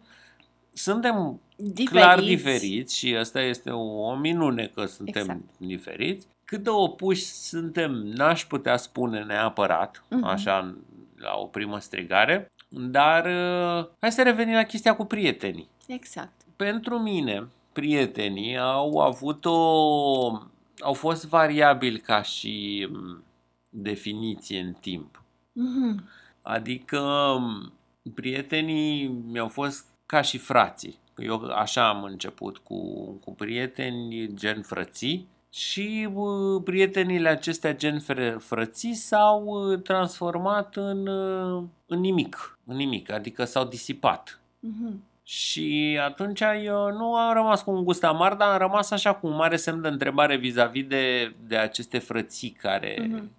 Suntem 0.73 1.41
clar 1.85 2.19
diferiți 2.19 2.97
și 2.97 3.15
asta 3.15 3.41
este 3.41 3.69
o, 3.69 4.07
o 4.09 4.15
minune 4.15 4.71
că 4.73 4.85
suntem 4.85 5.21
Exact. 5.21 5.39
diferiți. 5.57 6.27
Cât 6.45 6.63
de 6.63 6.69
opuși 6.69 7.23
suntem, 7.25 7.91
n-aș 7.91 8.45
putea 8.45 8.77
spune 8.77 9.23
neapărat, 9.23 10.03
Mhm. 10.09 10.23
așa, 10.23 10.75
la 11.17 11.33
o 11.37 11.45
primă 11.45 11.79
strigare, 11.79 12.47
dar 12.69 13.25
uh, 13.25 13.85
hai 13.99 14.11
să 14.11 14.23
revenim 14.23 14.53
la 14.53 14.63
chestia 14.63 14.95
cu 14.95 15.05
prietenii. 15.05 15.69
Exact. 15.87 16.31
Pentru 16.55 16.99
mine, 16.99 17.47
prietenii 17.73 18.57
au 18.57 18.97
avut 18.99 19.45
o... 19.45 20.31
au 20.79 20.93
fost 20.93 21.25
variabili 21.27 21.99
ca 21.99 22.21
și 22.21 22.87
m, 22.91 23.23
definiție 23.69 24.59
în 24.59 24.73
timp. 24.73 25.23
Mhm. 25.51 26.09
Adică 26.41 26.99
m, 27.39 27.73
prietenii 28.13 29.07
mi-au 29.07 29.47
fost 29.47 29.85
ca 30.05 30.21
și 30.21 30.37
frații. 30.37 30.99
Eu 31.17 31.45
așa 31.45 31.89
am 31.89 32.03
început 32.03 32.57
cu, 32.57 33.11
cu 33.11 33.33
prieteni 33.33 34.33
gen 34.33 34.61
frății 34.61 35.27
și 35.49 36.09
uh, 36.13 36.61
prietenile 36.63 37.29
acestea 37.29 37.75
gen 37.75 37.99
fr- 37.99 38.37
frății 38.37 38.93
s-au 38.93 39.43
uh, 39.45 39.81
transformat 39.81 40.75
în, 40.75 41.07
uh, 41.07 41.63
în 41.85 41.99
nimic, 41.99 42.59
în 42.65 42.75
nimic, 42.75 43.11
adică 43.11 43.45
s-au 43.45 43.65
disipat. 43.65 44.39
Mhm. 44.59 45.03
Și 45.27 45.99
atunci 46.01 46.41
eu 46.63 46.91
nu 46.91 47.15
am 47.15 47.33
rămas 47.33 47.61
cu 47.63 47.71
un 47.71 47.83
gust 47.83 48.03
amar, 48.03 48.33
dar 48.33 48.51
am 48.51 48.57
rămas 48.57 48.91
așa 48.91 49.13
cu 49.13 49.27
un 49.27 49.35
mare 49.35 49.55
semn 49.55 49.81
de 49.81 49.87
întrebare 49.87 50.37
vis-a-vis 50.37 50.85
de, 50.87 51.33
de 51.47 51.57
aceste 51.57 51.99
frății 51.99 52.49
care, 52.49 53.07
Mhm. 53.09 53.31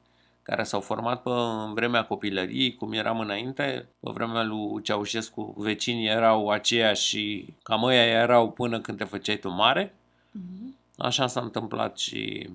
care 0.43 0.63
s-au 0.63 0.81
format 0.81 1.23
pe 1.23 1.31
în 1.67 1.75
vremea 1.75 2.05
copilăriei, 2.05 2.75
cum 2.75 2.93
eram 2.93 3.21
înainte, 3.21 3.89
pe 4.01 4.11
vremea 4.13 4.43
lui 4.43 4.83
Ceaușescu, 4.83 5.55
vecinii 5.57 6.07
erau 6.09 6.49
aceiași 6.49 7.07
și 7.07 7.55
cam 7.63 7.83
ăia 7.85 8.05
erau 8.05 8.51
până 8.51 8.81
când 8.81 8.99
te 8.99 9.05
făceai 9.05 9.37
tu 9.37 9.49
mare. 9.51 9.95
Mhm. 10.31 10.77
Așa 10.99 11.27
s-a 11.27 11.41
întâmplat 11.41 11.99
și 11.99 12.49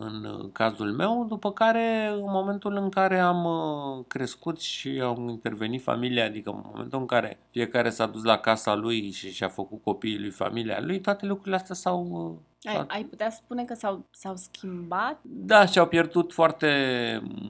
în 0.00 0.50
cazul 0.52 0.92
meu, 0.92 1.24
după 1.28 1.52
care 1.52 2.10
în 2.12 2.24
momentul 2.30 2.74
în 2.76 2.88
care 2.88 3.18
am 3.18 3.44
uh, 3.44 4.04
crescut 4.08 4.60
și 4.60 5.00
au 5.02 5.28
intervenit 5.28 5.82
familia, 5.82 6.24
adică 6.24 6.50
în 6.50 6.62
momentul 6.72 6.98
în 6.98 7.06
care 7.06 7.38
fiecare 7.50 7.90
s-a 7.90 8.06
dus 8.06 8.22
la 8.22 8.36
casa 8.38 8.74
lui 8.74 9.10
și 9.10 9.32
și-a 9.32 9.48
făcut 9.48 9.82
copiii 9.82 10.18
lui 10.20 10.30
familia 10.30 10.80
lui, 10.80 11.00
toate 11.00 11.26
lucrurile 11.26 11.56
astea 11.56 11.74
s-au... 11.74 12.04
uh, 12.06 12.38
Ai, 12.64 12.74
s-au- 12.74 12.84
ai 12.88 13.04
putea 13.04 13.30
spune 13.30 13.64
că 13.64 13.74
s-au, 13.74 14.04
s-au 14.10 14.36
schimbat? 14.36 15.18
Da, 15.22 15.66
și-au 15.66 15.86
pierdut 15.86 16.32
foarte 16.32 16.68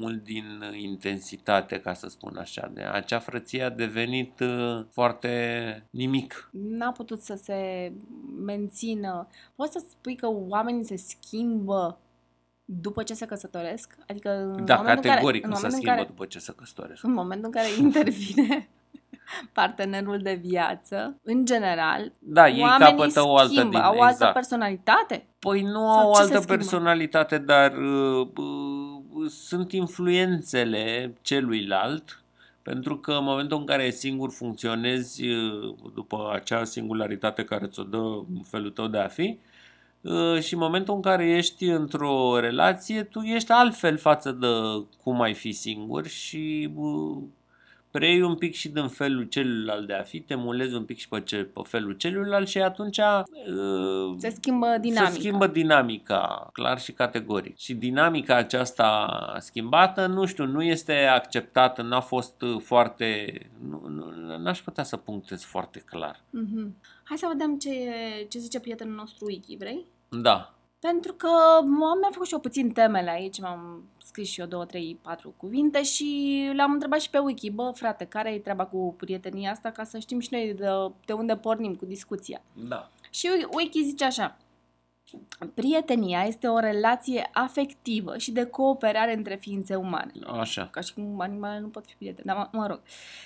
mult 0.01 0.23
din 0.25 0.45
intensitate, 0.73 1.81
ca 1.81 1.93
să 1.93 2.09
spun 2.09 2.37
așa. 2.37 2.71
De 2.75 2.83
acea 2.83 3.19
frăție 3.19 3.63
a 3.63 3.71
devenit 3.71 4.41
uh, 4.41 4.85
foarte 4.91 5.31
nimic. 5.91 6.51
N-a 6.53 6.93
putut 6.93 7.21
să 7.23 7.35
se 7.43 7.93
mențină. 8.45 9.27
Poți 9.55 9.73
să 9.73 9.85
spui 9.91 10.15
că 10.17 10.29
oamenii 10.49 10.85
se 10.85 10.97
schimbă 10.97 11.99
după 12.69 13.03
ce 13.03 13.15
se 13.15 13.27
căsătoresc? 13.27 13.95
Adică 14.09 14.31
în 14.31 14.65
Da, 14.65 14.75
momentul 14.75 14.81
în 14.81 14.87
care, 14.87 15.09
categoric 15.09 15.45
în 15.45 15.51
nu 15.51 15.55
se 15.57 15.61
momentul 15.63 15.65
în 15.65 15.71
schimbă 15.71 15.95
care, 16.03 16.07
după 16.07 16.27
ce 16.27 16.39
se 16.39 16.53
căsătoresc. 16.57 17.05
în 17.05 17.13
momentul 17.13 17.45
în 17.47 17.51
care 17.53 17.67
intervine 17.85 18.69
partenerul 19.53 20.19
de 20.19 20.41
viață, 20.43 21.19
în 21.23 21.45
general, 21.45 22.13
Da, 22.19 22.49
ei 22.49 22.61
oamenii 22.61 22.97
capătă 22.97 23.27
o 23.27 23.37
altă 23.37 23.53
schimbă, 23.53 23.71
din, 23.71 23.79
au 23.81 23.93
altă 23.93 24.07
exact. 24.13 24.33
personalitate. 24.33 25.27
Păi 25.39 25.63
nu 25.63 25.71
Sau 25.71 25.83
au 25.99 26.11
ce 26.13 26.17
se 26.17 26.23
altă 26.23 26.35
schimbă? 26.37 26.55
personalitate, 26.55 27.39
dar 27.39 27.73
uh, 27.77 28.29
uh, 28.37 29.31
sunt 29.31 29.73
influențele 29.73 31.15
celuilalt, 31.23 32.21
pentru 32.63 32.97
că 32.99 33.13
în 33.13 33.25
momentul 33.25 33.59
în 33.59 33.65
care 33.67 33.91
singur 33.91 34.31
funcționezi 34.31 35.29
uh, 35.29 35.75
după 35.95 36.31
acea 36.35 36.65
singularitate 36.65 37.45
care 37.45 37.67
ți-o 37.67 37.83
dă 37.83 38.01
felul 38.45 38.71
tău 38.71 38.87
de 38.87 38.99
a 38.99 39.09
fi, 39.09 39.23
uh, 39.23 39.55
și 40.41 40.55
în 40.55 40.61
momentul 40.61 40.95
în 40.95 41.01
care 41.01 41.31
ești 41.31 41.65
într-o 41.65 42.39
relație, 42.41 43.03
tu 43.03 43.21
ești 43.21 43.53
altfel 43.53 43.97
față 43.99 44.33
de 44.33 44.47
cum 45.03 45.21
ai 45.21 45.35
fi 45.35 45.53
singur 45.53 46.07
și 46.07 46.71
uh, 46.75 47.23
preiei 47.97 48.23
un 48.23 48.35
pic 48.35 48.55
și 48.55 48.69
din 48.69 48.89
felul 48.89 49.25
celuilalt 49.25 49.87
de 49.87 49.93
a 49.93 50.03
fi, 50.03 50.21
te 50.21 50.35
mulezi 50.35 50.75
un 50.75 50.85
pic 50.85 50.99
și 50.99 51.09
pe, 51.09 51.21
ce, 51.21 51.37
pe 51.45 51.61
felul 51.65 51.93
celuilalt 51.93 52.49
și 52.49 52.59
atunci 52.59 52.99
uh, 52.99 54.15
Se 54.19 54.29
schimbă 54.31 54.67
dinamica. 54.81 55.11
se 55.13 55.19
schimbă 55.19 55.47
dinamica, 55.47 56.51
clar 56.53 56.81
și 56.81 56.93
categoric. 56.93 57.59
Și 57.59 57.75
dinamica 57.75 58.35
aceasta 58.37 59.37
schimbată, 59.41 60.07
nu 60.07 60.25
știu, 60.27 60.47
nu 60.47 60.63
este 60.63 60.93
acceptată, 60.93 61.83
n-a 61.83 62.01
fost 62.01 62.43
uh, 62.43 62.61
foarte... 62.61 63.41
Nu, 63.69 63.89
nu, 63.89 64.37
n-aș 64.39 64.61
putea 64.61 64.85
să 64.85 64.97
punctez 64.97 65.43
foarte 65.43 65.79
clar. 65.79 66.21
Mhm. 66.31 66.77
Hai 67.05 67.17
să 67.17 67.27
vedem 67.33 67.59
ce, 67.59 67.71
ce 68.29 68.39
zice 68.39 68.61
prietenul 68.61 68.95
nostru 68.95 69.25
Wiki, 69.27 69.57
vrei? 69.57 69.87
Da. 70.09 70.56
Pentru 70.87 71.13
că 71.13 71.29
m- 71.63 71.99
mi-am 72.01 72.11
făcut 72.13 72.27
și 72.27 72.33
eu 72.33 72.41
puțin 72.41 72.73
temele 72.73 73.11
aici, 73.11 73.41
m-am 73.41 73.85
scris 74.05 74.29
și 74.29 74.41
eu 74.41 74.47
două, 74.47 74.65
trei, 74.65 74.99
patru 75.03 75.35
cuvinte 75.37 75.83
și 75.83 76.51
l-am 76.55 76.73
întrebat 76.73 77.01
și 77.01 77.11
pe 77.11 77.19
Wiki, 77.19 77.51
bă, 77.51 77.73
frate, 77.75 78.05
care 78.05 78.33
e 78.33 78.39
treaba 78.39 78.67
cu 78.67 78.95
prietenia 78.99 79.51
asta, 79.51 79.71
ca 79.71 79.85
să 79.85 79.99
știm 79.99 80.21
și 80.21 80.29
noi 80.31 80.55
de, 80.55 80.69
de 81.05 81.13
unde 81.13 81.37
pornim 81.37 81.75
cu 81.75 81.85
discuția. 81.85 82.43
Da. 82.69 82.91
Și 83.11 83.29
Wiki 83.57 83.85
zice 83.85 84.05
așa, 84.05 84.37
prietenia 85.55 86.23
este 86.23 86.47
o 86.49 86.59
relație 86.59 87.31
afectivă 87.33 88.19
și 88.19 88.31
de 88.33 88.45
cooperare 88.45 89.15
între 89.17 89.35
ființe 89.35 89.75
umane 89.75 90.13
Așa. 90.27 90.69
ca 90.73 90.81
și 90.81 90.95
cum 90.95 91.21
animalele 91.21 91.61
nu 91.61 91.69
pot 91.69 91.87
fi 91.87 91.95
prieteni, 91.95 92.27
dar 92.27 92.37
mă, 92.37 92.59
mă 92.59 92.67
rog, 92.67 92.81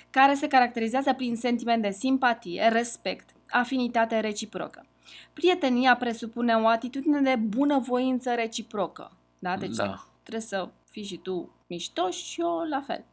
care 0.09 0.33
se 0.33 0.47
caracterizează 0.47 1.13
prin 1.13 1.35
sentiment 1.35 1.81
de 1.81 1.91
simpatie, 1.91 2.67
respect, 2.67 3.29
afinitate 3.49 4.19
reciprocă. 4.19 4.85
Prietenia 5.33 5.95
presupune 5.95 6.55
o 6.55 6.67
atitudine 6.67 7.21
de 7.21 7.35
bunăvoință 7.35 8.33
reciprocă. 8.33 9.11
Da? 9.39 9.57
Deci 9.57 9.75
Da. 9.75 10.07
trebuie 10.21 10.43
să 10.43 10.69
fii 10.89 11.03
și 11.03 11.17
tu 11.17 11.55
mișto 11.67 12.09
și 12.09 12.41
eu 12.41 12.65
la 12.69 12.81
fel. 12.81 13.03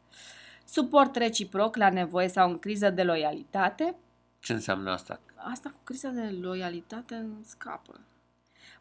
Suport 0.65 1.17
reciproc 1.17 1.77
la 1.77 1.91
nevoie 1.91 2.29
sau 2.29 2.51
în 2.51 2.59
criză 2.59 2.91
de 2.91 3.03
loialitate. 3.03 3.95
Ce 4.41 4.53
înseamnă 4.53 4.91
asta? 4.91 5.21
Asta 5.35 5.69
cu 5.71 5.79
criza 5.85 6.09
de 6.09 6.37
loialitate 6.41 7.15
îmi 7.15 7.45
scapă. 7.45 8.01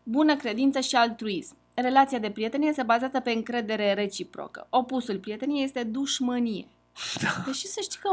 Bună 0.03 0.35
credință 0.35 0.79
și 0.79 0.95
altruism. 0.95 1.55
Relația 1.73 2.19
de 2.19 2.31
prietenie 2.31 2.73
se 2.73 2.83
bazează 2.83 3.19
pe 3.19 3.31
încredere 3.31 3.93
reciprocă. 3.93 4.67
Opusul 4.69 5.19
prieteniei 5.19 5.63
este 5.63 5.83
dușmănie. 5.83 6.67
Deși 7.45 7.67
să 7.67 7.79
știi 7.81 7.99
că 7.99 8.09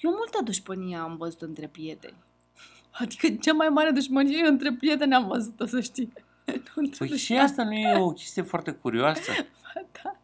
eu 0.00 0.10
multă 0.10 0.40
dușmănie 0.44 0.96
am 0.96 1.16
văzut 1.16 1.42
între 1.42 1.66
prieteni. 1.66 2.16
Adică 2.98 3.28
cea 3.40 3.52
mai 3.52 3.68
mare 3.68 3.90
dușmănie 3.90 4.46
între 4.46 4.72
prieteni 4.72 5.14
am 5.14 5.26
văzut-o, 5.26 5.66
să 5.66 5.80
știi. 5.80 6.12
Nu 6.46 6.72
între 6.74 7.06
Păi 7.06 7.16
și 7.16 7.32
asta 7.34 7.64
nu 7.64 7.72
e 7.72 7.98
o 7.98 8.10
chestie 8.10 8.42
foarte 8.42 8.70
curioasă? 8.70 9.32
da. 10.02 10.16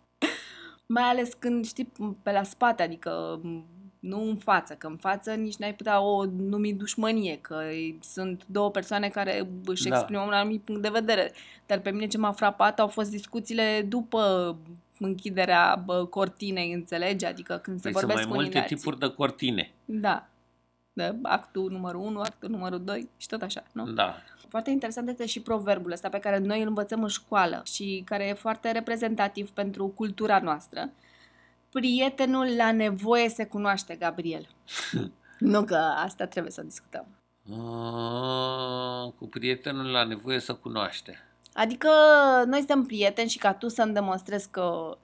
Mai 0.87 1.02
ales 1.02 1.35
când 1.38 1.67
știi 1.67 1.93
pe 2.23 2.33
la 2.33 2.43
spate, 2.43 2.83
adică 2.83 3.41
m, 3.43 3.64
nu 4.00 4.23
în 4.29 4.37
față, 4.37 4.75
că 4.75 4.87
în 4.87 4.97
față 4.97 5.33
nici 5.35 5.57
n-ai 5.57 5.75
putea 5.75 6.00
o 6.00 6.25
numi 6.25 6.73
dușmănie, 6.73 7.38
că 7.41 7.61
sunt 8.00 8.43
două 8.47 8.71
persoane 8.71 9.09
care 9.09 9.49
își 9.64 9.88
Da. 9.88 9.97
exprimă 9.97 10.21
un 10.21 10.33
anumit 10.33 10.62
punct 10.62 10.83
de 10.83 10.88
vedere. 10.88 11.33
Dar 11.67 11.79
pe 11.81 11.91
mine 11.91 12.07
ce 12.07 12.19
m-a 12.19 12.33
frapat 12.33 12.81
au 12.81 12.87
fost 12.88 13.11
discuțiile 13.11 13.85
după 13.88 14.57
închiderea 14.99 15.83
bă, 15.85 16.05
cortinei, 16.07 16.73
înțelegi? 16.73 17.25
Adică 17.25 17.59
când 17.62 17.76
se 17.81 17.83
Păi 17.83 17.93
sunt 17.93 18.05
vorbesc 18.05 18.29
mai 18.29 18.31
unii 18.31 18.35
multe 18.43 18.52
de 18.52 18.59
alții. 18.59 18.76
tipuri 18.76 18.99
de 18.99 19.09
cortine. 19.09 19.73
Da. 19.85 20.26
De 20.92 21.16
actul 21.22 21.70
numărul 21.70 22.00
1, 22.00 22.20
actul 22.20 22.50
numărul 22.50 22.84
2 22.84 23.08
și 23.16 23.26
tot 23.26 23.42
așa, 23.42 23.62
nu? 23.72 23.87
Da. 23.87 24.14
Foarte 24.49 24.70
interesant 24.70 25.08
este 25.08 25.26
și 25.26 25.40
proverbul 25.40 25.92
ăsta 25.92 26.08
pe 26.08 26.18
care 26.18 26.38
noi 26.38 26.61
îl 26.61 26.68
învățăm 26.68 27.02
în 27.02 27.08
școală 27.08 27.62
și 27.64 28.02
care 28.04 28.26
e 28.26 28.32
foarte 28.32 28.70
reprezentativ 28.70 29.50
pentru 29.50 29.88
cultura 29.88 30.38
noastră. 30.38 30.90
Prietenul 31.70 32.56
la 32.56 32.72
nevoie 32.72 33.28
se 33.28 33.46
cunoaște, 33.46 33.94
Gabriel. 33.94 34.49
nu 35.38 35.64
că 35.64 35.76
asta 35.76 36.26
trebuie 36.26 36.52
să 36.52 36.62
discutăm. 36.62 37.06
Ah, 37.50 39.12
cu 39.18 39.26
prietenul 39.26 39.87
la 39.87 40.04
nevoie 40.04 40.38
să 40.38 40.54
cunoaște. 40.54 41.18
Adică 41.54 41.88
noi 42.46 42.58
suntem 42.58 42.82
prieteni 42.82 43.28
și 43.28 43.38
ca 43.38 43.54
tu 43.54 43.68
să-mi 43.68 43.92
demonstrezi 43.92 44.50
că 44.50 44.96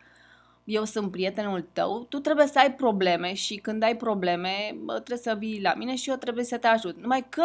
eu 0.70 0.84
sunt 0.84 1.10
prietenul 1.10 1.64
tău, 1.72 2.06
tu 2.08 2.18
trebuie 2.18 2.46
să 2.46 2.58
ai 2.58 2.72
probleme 2.74 3.34
și 3.34 3.56
când 3.56 3.82
ai 3.82 3.96
probleme 3.96 4.50
bă, 4.84 4.92
trebuie 4.92 5.18
să 5.18 5.34
vii 5.38 5.60
la 5.62 5.74
mine 5.74 5.94
și 5.96 6.10
eu 6.10 6.16
trebuie 6.16 6.44
să 6.44 6.56
te 6.56 6.66
ajut. 6.66 7.00
Numai 7.00 7.26
că 7.28 7.44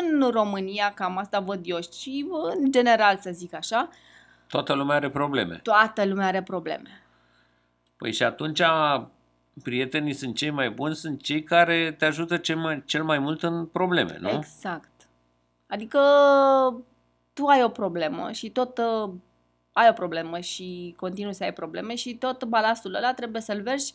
în 0.00 0.30
România, 0.30 0.92
cam 0.94 1.16
asta 1.16 1.40
văd 1.40 1.60
eu 1.62 1.78
și 1.98 2.26
în 2.60 2.72
general 2.72 3.18
să 3.20 3.30
zic 3.32 3.54
așa, 3.54 3.88
Toată 4.48 4.72
lumea 4.74 4.96
are 4.96 5.10
probleme. 5.10 5.60
toată 5.62 6.04
lumea 6.04 6.26
are 6.26 6.42
probleme. 6.42 7.02
Păi 7.96 8.12
și 8.12 8.22
atunci 8.22 8.62
prietenii 9.62 10.12
sunt 10.12 10.36
cei 10.36 10.50
mai 10.50 10.70
buni, 10.70 10.94
sunt 10.94 11.22
cei 11.22 11.42
care 11.42 11.94
te 11.98 12.04
ajută 12.04 12.36
cel 12.36 12.56
mai, 12.56 12.82
cel 12.86 13.04
mai 13.04 13.18
mult 13.18 13.42
în 13.42 13.66
probleme, 13.66 14.16
nu? 14.20 14.28
Exact. 14.28 14.90
Adică 15.66 15.98
tu 17.32 17.46
ai 17.46 17.62
o 17.62 17.68
problemă 17.68 18.30
și 18.32 18.50
tot 18.50 18.78
uh, 18.78 19.10
ai 19.76 19.88
o 19.90 19.92
problemă 19.92 20.38
și 20.38 20.94
continui 20.96 21.34
să 21.34 21.44
ai 21.44 21.52
probleme 21.52 21.94
și 21.94 22.14
tot 22.14 22.44
balastul 22.44 22.94
ăla 22.94 23.14
trebuie 23.14 23.42
să-l 23.42 23.62
vergi 23.62 23.92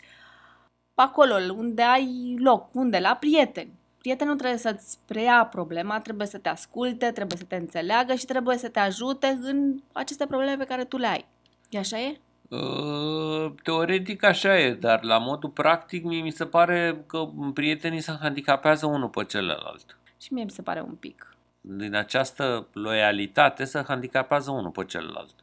pe 0.93 1.01
acolo, 1.01 1.53
unde 1.53 1.81
ai 1.81 2.35
loc, 2.39 2.75
unde? 2.75 3.00
La 3.00 3.15
prieteni. 3.19 3.73
Prietenul 3.97 4.35
trebuie 4.35 4.57
să-ți 4.57 4.97
preia 5.05 5.47
problema, 5.51 6.00
trebuie 6.00 6.27
să 6.27 6.38
te 6.38 6.50
asculte, 6.50 7.11
trebuie 7.11 7.38
să 7.38 7.43
te 7.43 7.55
înțeleagă 7.55 8.13
și 8.13 8.25
trebuie 8.25 8.57
să 8.57 8.69
te 8.69 8.79
ajute 8.79 9.39
în 9.41 9.79
aceste 9.91 10.25
probleme 10.25 10.55
pe 10.55 10.65
care 10.65 10.83
tu 10.83 10.97
le 10.97 11.07
ai. 11.07 11.25
E 11.69 11.77
așa 11.77 12.00
e? 12.00 12.19
Uh, 12.50 13.53
Teoretic 13.63 14.23
așa 14.23 14.59
e, 14.59 14.73
dar 14.73 15.03
la 15.03 15.17
modul 15.17 15.50
practic 15.50 16.03
mie 16.03 16.21
mi 16.21 16.31
se 16.31 16.45
pare 16.45 17.03
că 17.07 17.29
prietenii 17.53 18.01
se 18.01 18.17
handicapează 18.21 18.85
unul 18.85 19.09
pe 19.09 19.23
celălalt. 19.23 19.97
Și 20.21 20.33
mie 20.33 20.43
mi 20.43 20.51
se 20.51 20.61
pare 20.61 20.81
un 20.81 20.95
pic. 20.95 21.35
Din 21.61 21.95
această 21.95 22.67
loialitate 22.73 23.63
se 23.63 23.83
handicapează 23.88 24.51
unul 24.51 24.71
pe 24.71 24.85
celălalt. 24.85 25.33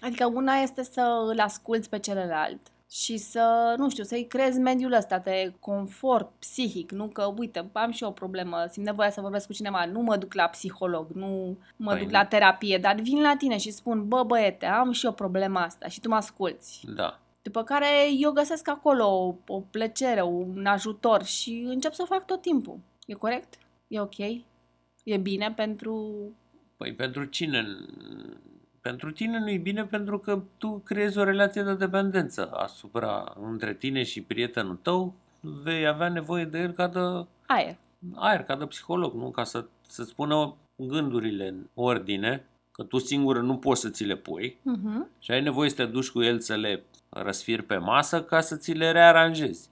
Adică 0.00 0.26
una 0.26 0.54
este 0.54 0.82
să 0.82 1.26
îl 1.30 1.40
asculți 1.40 1.88
pe 1.88 1.98
celălalt 1.98 2.60
și 2.90 3.16
să, 3.16 3.74
nu 3.78 3.90
știu, 3.90 4.04
să-i 4.04 4.26
creezi 4.26 4.58
mediul 4.58 4.92
ăsta 4.92 5.18
de 5.18 5.54
confort 5.60 6.30
psihic, 6.38 6.90
nu 6.90 7.08
că, 7.08 7.34
uite, 7.36 7.70
am 7.72 7.90
și 7.90 8.02
eu 8.02 8.08
o 8.08 8.12
problemă, 8.12 8.66
simt 8.70 8.86
nevoia 8.86 9.10
să 9.10 9.20
vorbesc 9.20 9.46
cu 9.46 9.52
cineva, 9.52 9.84
nu 9.84 10.00
mă 10.00 10.16
duc 10.16 10.34
la 10.34 10.46
psiholog, 10.46 11.10
nu 11.10 11.58
mă 11.76 11.90
Păi 11.90 11.98
duc 11.98 12.08
nu. 12.08 12.16
la 12.18 12.24
terapie, 12.24 12.78
dar 12.78 12.94
vin 13.00 13.20
la 13.20 13.34
tine 13.38 13.56
și 13.58 13.70
spun, 13.70 14.08
bă, 14.08 14.22
băiete, 14.22 14.66
am 14.66 14.92
și 14.92 15.04
eu 15.04 15.12
problema 15.12 15.62
asta 15.62 15.88
și 15.88 16.00
tu 16.00 16.08
mă 16.08 16.14
asculți. 16.14 16.84
Da. 16.94 17.20
După 17.42 17.62
care 17.62 17.86
eu 18.18 18.30
găsesc 18.30 18.68
acolo 18.68 19.04
o, 19.04 19.34
o 19.46 19.60
plăcere, 19.60 20.22
un 20.22 20.66
ajutor 20.66 21.24
și 21.24 21.64
încep 21.66 21.92
să 21.92 22.02
o 22.02 22.06
fac 22.06 22.26
tot 22.26 22.40
timpul. 22.40 22.78
E 23.06 23.14
corect? 23.14 23.54
E 23.88 24.00
ok? 24.00 24.18
E 25.04 25.16
bine 25.16 25.52
pentru... 25.56 26.14
Păi 26.76 26.94
pentru 26.94 27.24
cine? 27.24 27.66
Pentru 28.86 29.10
tine 29.10 29.38
nu 29.38 29.50
e 29.50 29.56
bine 29.58 29.84
pentru 29.84 30.18
că 30.18 30.42
tu 30.58 30.78
creezi 30.84 31.18
o 31.18 31.24
relație 31.24 31.62
de 31.62 31.74
dependență 31.74 32.50
asupra 32.52 33.36
între 33.50 33.74
tine 33.74 34.02
și 34.02 34.22
prietenul 34.22 34.78
tău. 34.82 35.14
Vei 35.40 35.86
avea 35.86 36.08
nevoie 36.08 36.44
de 36.44 36.58
el 36.58 36.70
ca 36.72 36.86
de 36.86 37.26
Aer. 37.46 37.76
aer, 38.14 38.42
ca 38.42 38.56
de 38.56 38.66
psiholog, 38.66 39.14
nu? 39.14 39.30
Ca 39.30 39.44
să, 39.44 39.64
să-ți 39.88 40.14
pună 40.14 40.54
gândurile 40.76 41.48
în 41.48 41.66
ordine, 41.74 42.44
că 42.72 42.82
tu 42.82 42.98
singur 42.98 43.40
nu 43.40 43.56
poți 43.56 43.80
să 43.80 43.88
ți 43.88 44.04
le 44.04 44.16
pui 44.16 44.58
Mhm. 44.62 45.08
și 45.18 45.30
ai 45.30 45.42
nevoie 45.42 45.68
să 45.70 45.76
te 45.76 45.84
duci 45.84 46.10
cu 46.10 46.22
el 46.22 46.40
să 46.40 46.54
le 46.54 46.82
răsfiri 47.08 47.62
pe 47.62 47.76
masă 47.76 48.22
ca 48.22 48.40
să 48.40 48.56
ți 48.56 48.72
le 48.72 48.90
rearanjezi. 48.90 49.68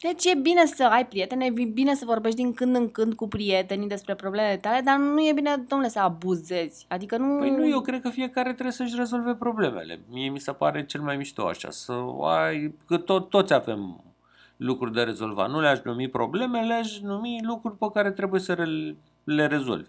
Deci 0.00 0.24
e 0.24 0.34
bine 0.34 0.66
să 0.66 0.84
ai 0.84 1.06
prieteni, 1.06 1.46
e 1.46 1.64
bine 1.64 1.94
să 1.94 2.04
vorbești 2.04 2.36
din 2.36 2.54
când 2.54 2.76
în 2.76 2.90
când 2.90 3.14
cu 3.14 3.28
prietenii 3.28 3.88
despre 3.88 4.14
problemele 4.14 4.56
tale, 4.56 4.80
dar 4.84 4.98
nu 4.98 5.20
e 5.20 5.32
bine, 5.32 5.64
domnule, 5.68 5.90
să 5.90 5.98
abuzezi. 5.98 6.86
Adică 6.88 7.16
nu... 7.16 7.38
Păi 7.38 7.50
nu, 7.50 7.68
eu 7.68 7.80
cred 7.80 8.00
că 8.00 8.08
fiecare 8.08 8.52
trebuie 8.52 8.72
să-și 8.72 8.96
rezolve 8.96 9.34
problemele. 9.34 10.00
Mie 10.10 10.28
mi 10.28 10.38
se 10.38 10.52
pare 10.52 10.84
cel 10.84 11.00
mai 11.00 11.16
mișto 11.16 11.46
așa, 11.46 11.70
să 11.70 11.92
ai, 12.22 12.74
că 12.86 12.96
tot, 12.96 13.28
toți 13.28 13.52
avem 13.52 14.00
lucruri 14.56 14.92
de 14.92 15.02
rezolvat. 15.02 15.50
Nu 15.50 15.60
le-aș 15.60 15.80
numi 15.84 16.08
probleme, 16.08 16.60
le-aș 16.60 16.98
numi 16.98 17.40
lucruri 17.42 17.76
pe 17.76 17.86
care 17.94 18.10
trebuie 18.10 18.40
să 18.40 18.52
re, 18.54 18.66
le 19.24 19.46
rezolvi. 19.46 19.88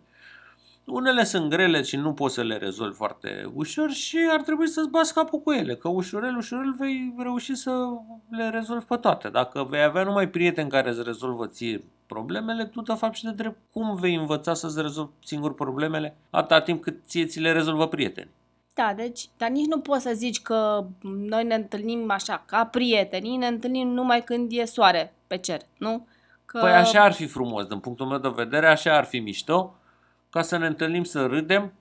Unele 0.90 1.24
sunt 1.24 1.50
grele 1.50 1.82
și 1.82 1.96
nu 1.96 2.14
poți 2.14 2.34
să 2.34 2.44
le 2.44 2.58
rezolvi 2.58 2.96
foarte 2.96 3.52
ușor 3.54 3.92
și 3.92 4.18
ar 4.32 4.42
trebui 4.42 4.68
să-ți 4.68 4.90
bați 4.90 5.14
capul 5.14 5.40
cu 5.40 5.52
ele, 5.52 5.76
că 5.76 5.88
ușurel, 5.88 6.36
ușurel 6.38 6.76
vei 6.78 7.14
reuși 7.18 7.56
să 7.56 7.72
le 8.30 8.50
rezolvi 8.50 8.86
pe 8.86 8.96
toate. 8.96 9.30
Dacă 9.30 9.68
vei 9.70 9.84
avea 9.84 10.04
numai 10.04 10.30
prieteni 10.30 10.70
care 10.70 10.90
îți 10.90 11.04
rezolvă 11.04 11.48
ție 11.48 11.84
problemele, 12.06 12.66
tu 12.66 12.82
de 12.82 12.94
fapt 12.94 13.16
și 13.16 13.24
de 13.24 13.32
drept 13.32 13.58
cum 13.74 13.96
vei 13.96 14.16
învăța 14.16 14.54
să-ți 14.54 14.82
rezolvi 14.82 15.12
singur 15.24 15.54
problemele 15.54 16.16
atâta 16.30 16.62
timp 16.62 16.82
cât 16.82 17.00
ție 17.06 17.26
ți 17.26 17.40
le 17.40 17.52
rezolvă 17.52 17.88
prieteni. 17.88 18.30
Da, 18.74 18.94
deci, 18.96 19.30
dar 19.38 19.50
nici 19.50 19.68
nu 19.68 19.80
poți 19.80 20.04
să 20.04 20.12
zici 20.14 20.42
că 20.42 20.86
noi 21.02 21.44
ne 21.44 21.56
întâlnim 21.56 22.12
așa, 22.12 22.44
ca 22.46 22.66
prietenii, 22.66 23.38
ne 23.38 23.48
întâlnim 23.48 23.88
numai 23.88 24.22
când 24.24 24.52
e 24.52 24.66
soare 24.66 25.14
pe 25.28 25.38
cer, 25.38 25.62
nu? 25.78 26.08
Că... 26.46 26.60
Păi 26.60 26.72
așa 26.72 27.04
ar 27.04 27.12
fi 27.12 27.26
frumos, 27.26 27.66
din 27.66 27.80
punctul 27.80 28.06
meu 28.06 28.18
de 28.18 28.32
vedere, 28.36 28.68
așa 28.68 28.98
ar 28.98 29.04
fi 29.04 29.20
mișto, 29.20 29.79
ca 30.30 30.42
să 30.42 30.58
ne 30.58 30.66
întâlnim 30.66 31.04
să 31.04 31.26
râdem. 31.26 31.74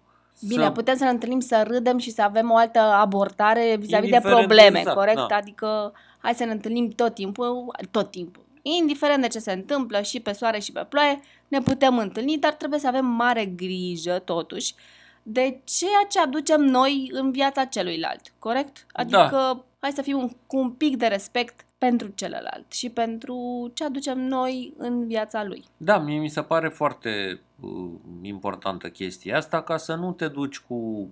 Bine, 0.46 0.64
să... 0.64 0.70
putem 0.70 0.96
să 0.96 1.04
ne 1.04 1.10
întâlnim 1.10 1.40
să 1.40 1.64
râdem 1.66 1.98
și 1.98 2.10
să 2.10 2.22
avem 2.22 2.50
o 2.50 2.56
altă 2.56 2.78
abordare 2.78 3.76
vis-a-vis 3.78 4.10
de 4.10 4.14
Indiferent, 4.14 4.38
probleme, 4.38 4.78
exact, 4.78 4.96
corect? 4.96 5.28
da. 5.28 5.36
Adică 5.36 5.92
hai 6.18 6.34
să 6.34 6.44
ne 6.44 6.52
întâlnim 6.52 6.88
tot 6.88 7.14
timpul, 7.14 7.74
tot 7.90 8.10
timpul. 8.10 8.46
Indiferent 8.62 9.22
de 9.22 9.28
ce 9.28 9.38
se 9.38 9.52
întâmplă 9.52 10.00
și 10.00 10.20
pe 10.20 10.32
soare 10.32 10.58
și 10.58 10.72
pe 10.72 10.86
ploaie, 10.88 11.20
ne 11.48 11.60
putem 11.60 11.98
întâlni, 11.98 12.38
dar 12.38 12.52
trebuie 12.52 12.80
să 12.80 12.86
avem 12.86 13.06
mare 13.06 13.44
grijă 13.44 14.18
totuși 14.18 14.74
de 15.22 15.60
ceea 15.64 16.06
ce 16.08 16.20
aducem 16.20 16.60
noi 16.60 17.10
în 17.12 17.30
viața 17.30 17.64
celuilalt, 17.64 18.20
corect? 18.38 18.86
Adică 18.92 19.16
Da. 19.30 19.64
hai 19.78 19.90
să 19.90 20.02
fim 20.02 20.18
un, 20.18 20.30
cu 20.46 20.56
un 20.56 20.70
pic 20.70 20.96
de 20.96 21.06
respect 21.06 21.60
pentru 21.78 22.08
celălalt 22.08 22.72
și 22.72 22.88
pentru 22.90 23.70
ce 23.74 23.84
aducem 23.84 24.18
noi 24.18 24.74
în 24.76 25.06
viața 25.06 25.44
lui. 25.44 25.64
Da, 25.76 25.98
mie 25.98 26.18
mi 26.18 26.28
se 26.28 26.42
pare 26.42 26.68
foarte 26.68 27.40
uh, 27.60 27.90
importantă 28.22 28.88
chestia 28.90 29.36
asta 29.36 29.62
ca 29.62 29.76
să 29.76 29.94
nu 29.94 30.12
te 30.12 30.28
duci 30.28 30.58
cu 30.58 31.08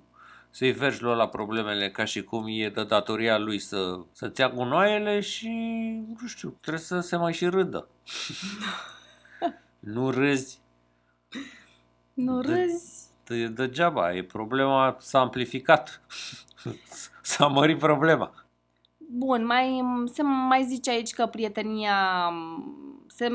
să-i 0.51 0.73
vergi 0.73 1.03
lui 1.03 1.15
la 1.15 1.29
problemele 1.29 1.91
ca 1.91 2.05
și 2.05 2.23
cum 2.25 2.45
e 2.49 2.69
de 2.69 2.85
datoria 2.85 3.39
lui 3.39 3.59
să, 3.59 4.01
să-ți 4.13 4.41
ia 4.41 4.49
gunoaiele 4.49 5.21
și, 5.21 5.49
nu 6.21 6.27
știu, 6.27 6.57
trebuie 6.61 6.83
să 6.83 7.01
se 7.01 7.17
mai 7.17 7.33
și 7.33 7.47
râdă. 7.47 7.89
nu 9.95 10.11
râzi, 10.11 10.59
Nu 12.15 12.41
De- 12.41 12.53
râzi? 12.53 13.05
e 13.29 13.47
degeaba, 13.49 14.15
e 14.15 14.23
problema 14.23 14.97
s-a 15.01 15.19
amplificat. 15.19 16.01
s-a 17.23 17.47
mărit 17.47 17.79
problema. 17.79 18.46
Bun, 19.17 19.45
mai, 19.47 19.83
se 20.13 20.23
mai 20.23 20.65
zice 20.65 20.91
aici 20.91 21.13
că 21.13 21.27
prietenia 21.27 22.29
m, 22.29 23.07
se, 23.07 23.31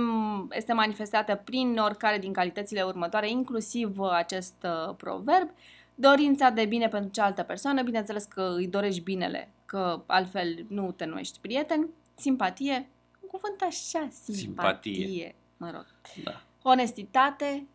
este 0.51 0.73
manifestată 0.73 1.41
prin 1.43 1.77
oricare 1.77 2.17
din 2.17 2.33
calitățile 2.33 2.81
următoare, 2.81 3.29
inclusiv 3.29 3.99
uh, 3.99 4.09
acest 4.11 4.53
uh, 4.63 4.95
proverb, 4.95 5.49
dorința 5.95 6.49
de 6.49 6.65
bine 6.65 6.87
pentru 6.87 7.09
cealaltă 7.11 7.43
persoană, 7.43 7.81
bineînțeles 7.83 8.23
că 8.23 8.53
îi 8.55 8.67
dorești 8.67 9.01
binele, 9.01 9.51
că 9.65 10.03
altfel 10.05 10.65
nu 10.67 10.91
te 10.91 11.05
numești 11.05 11.39
prieten, 11.39 11.87
simpatie, 12.15 12.89
un 13.21 13.27
cuvânt 13.29 13.61
așa, 13.61 14.07
simpatie, 14.23 14.93
Simpatie. 14.93 15.35
mă 15.57 15.69
rog, 15.73 15.85
Da. 16.23 16.41
onestitate, 16.61 17.67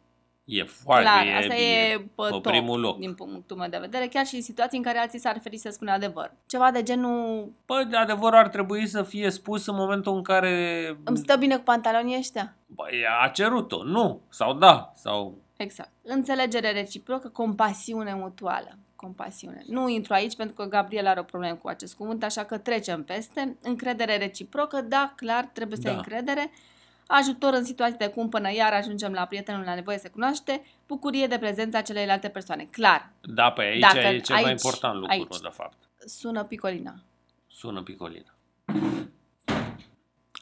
E 0.46 0.64
foarte 0.64 1.02
clar, 1.08 1.26
e, 1.26 1.36
asta 1.36 1.54
e, 1.54 1.96
pe, 1.96 2.08
pe 2.14 2.28
top, 2.30 2.42
primul 2.42 2.80
loc. 2.80 2.98
din 2.98 3.14
punctul 3.14 3.56
meu 3.56 3.68
de 3.68 3.78
vedere, 3.80 4.06
chiar 4.06 4.26
și 4.26 4.34
în 4.34 4.42
situații 4.42 4.78
în 4.78 4.84
care 4.84 4.98
alții 4.98 5.18
s-ar 5.18 5.38
feri 5.42 5.56
să 5.56 5.70
spună 5.70 5.92
adevăr. 5.92 6.32
Ceva 6.46 6.70
de 6.70 6.82
genul, 6.82 7.52
Păi, 7.64 7.84
de 7.84 7.96
adevăr 7.96 8.34
ar 8.34 8.48
trebui 8.48 8.86
să 8.86 9.02
fie 9.02 9.30
spus 9.30 9.66
în 9.66 9.74
momentul 9.74 10.14
în 10.16 10.22
care 10.22 10.86
îmi 11.04 11.16
stă 11.16 11.36
bine 11.36 11.56
cu 11.56 11.62
pantalonii 11.62 12.16
ăștia? 12.18 12.54
Băi, 12.66 12.92
a 13.24 13.28
cerut-o, 13.28 13.82
nu, 13.84 14.20
sau 14.28 14.54
da, 14.54 14.92
sau... 14.94 15.34
Exact. 15.56 15.90
Înțelegere 16.02 16.72
reciprocă, 16.72 17.28
compasiune 17.28 18.14
mutuală. 18.14 18.78
Compasiune. 18.96 19.64
Nu 19.68 19.88
intru 19.88 20.12
aici 20.12 20.36
pentru 20.36 20.54
că 20.54 20.64
Gabriel 20.64 21.06
are 21.06 21.20
o 21.20 21.22
problemă 21.22 21.54
cu 21.54 21.68
acest 21.68 21.94
cuvânt, 21.94 22.24
așa 22.24 22.44
că 22.44 22.58
trecem 22.58 23.04
peste. 23.04 23.56
Încredere 23.62 24.16
reciprocă, 24.16 24.80
da, 24.80 25.12
clar, 25.16 25.50
trebuie 25.52 25.76
să 25.76 25.82
Da. 25.82 25.90
ai 25.90 25.96
încredere. 25.96 26.50
Ajutor 27.06 27.52
în 27.52 27.64
situații 27.64 27.98
de 27.98 28.08
cumpănă, 28.08 28.52
iar 28.52 28.72
ajungem 28.72 29.12
la 29.12 29.24
prietenul 29.26 29.64
la 29.64 29.74
nevoie 29.74 29.98
să 29.98 30.08
cunoaște. 30.10 30.62
Bucurie 30.86 31.26
de 31.26 31.38
prezența 31.38 31.80
celeilalte 31.80 32.28
persoane. 32.28 32.64
Clar, 32.64 33.10
Da, 33.20 33.50
pe 33.52 33.62
aici 33.62 33.80
Dacă 33.80 33.98
e 33.98 34.18
cel 34.18 34.34
mai 34.34 34.44
aici- 34.44 34.62
important 34.62 34.94
lucru, 34.94 35.10
aici. 35.12 35.40
de 35.40 35.48
fapt. 35.52 35.76
sună 36.06 36.44
Picolina. 36.44 36.94
Sună 37.46 37.82
picolina. 37.82 38.34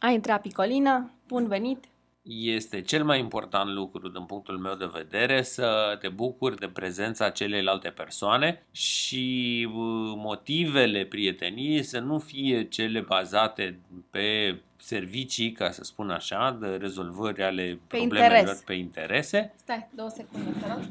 A 0.01 0.09
intrat 0.11 0.41
Picolina, 0.41 1.11
bun 1.27 1.47
venit. 1.49 1.85
Este 2.29 2.81
cel 2.83 3.05
mai 3.05 3.19
important 3.19 3.71
lucru, 3.71 4.09
din 4.09 4.25
punctul 4.25 4.59
meu 4.59 4.75
de 4.75 4.91
vedere, 4.93 5.43
să 5.43 5.97
te 6.01 6.09
bucuri 6.09 6.59
de 6.59 6.69
prezența 6.69 7.31
celeilalte 7.31 7.89
persoane 7.89 8.67
și 8.71 9.67
uh, 9.69 10.13
motivele 10.17 11.05
prieteniei 11.05 11.83
să 11.83 11.99
nu 11.99 12.19
fie 12.19 12.69
cele 12.69 13.01
bazate 13.01 13.79
pe 14.11 14.59
servicii, 14.77 15.53
ca 15.53 15.71
să 15.71 15.85
spun 15.85 16.11
așa, 16.11 16.57
de 16.61 16.67
rezolvări 16.77 17.43
ale 17.43 17.79
Pe 17.87 17.97
problemelor 17.97 18.39
interes. 18.39 18.61
pe 18.61 18.73
interese. 18.73 19.53
Stai, 19.57 19.89
două 19.95 20.09
secunde, 20.09 20.51
te 20.61 20.67
rog. 20.73 20.83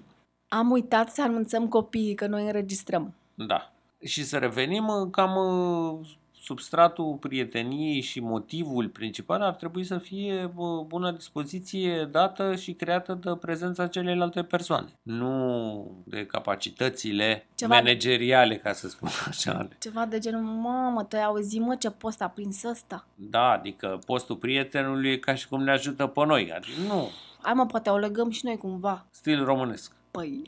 Am 0.47 0.71
uitat 0.71 1.11
să 1.11 1.21
anunțăm 1.21 1.67
copiii 1.67 2.15
că 2.15 2.27
noi 2.27 2.45
înregistrăm. 2.45 3.13
Da. 3.33 3.71
Și 4.03 4.23
să 4.23 4.37
revenim 4.37 4.87
uh, 4.87 5.07
cam 5.11 5.35
uh, 5.35 6.07
substratul 6.43 7.13
prieteniei 7.19 8.01
și 8.01 8.19
motivul 8.19 8.89
principal 8.89 9.41
ar 9.41 9.53
trebui 9.53 9.83
să 9.83 9.97
fie 9.97 10.51
uh, 10.55 10.85
bună 10.87 11.11
dispoziție 11.11 12.05
dată 12.11 12.55
și 12.55 12.73
creată 12.73 13.13
de 13.23 13.35
prezența 13.35 13.87
celelalte 13.87 14.43
persoane, 14.43 14.87
nu 15.01 16.03
de 16.05 16.25
capacitățile 16.25 17.47
Ceva- 17.55 17.67
manageriale, 17.67 18.57
ca 18.57 18.73
să 18.73 18.89
spun 18.89 19.09
așa. 19.27 19.67
Ceva 19.79 20.05
de 20.05 20.19
genul, 20.19 20.41
mamă, 20.41 21.03
tu 21.03 21.15
ai 21.15 21.23
auzit, 21.23 21.61
mă, 21.61 21.75
ce 21.75 21.89
post 21.89 22.21
a 22.21 22.27
prins 22.27 22.63
ăsta? 22.63 23.07
Da, 23.15 23.49
adică 23.49 23.99
postul 24.05 24.35
prietenului 24.35 25.11
e 25.11 25.17
ca 25.17 25.35
și 25.35 25.47
cum 25.47 25.63
ne 25.63 25.71
ajută 25.71 26.07
pe 26.07 26.25
noi. 26.25 26.51
Adică 26.51 26.79
nu, 26.87 27.09
Hai 27.41 27.53
mă, 27.53 27.65
poate 27.65 27.89
o 27.89 27.97
legăm 27.97 28.29
și 28.29 28.45
noi 28.45 28.57
cumva. 28.57 29.05
stil 29.09 29.43
românesc. 29.45 29.91
Păi, 30.11 30.41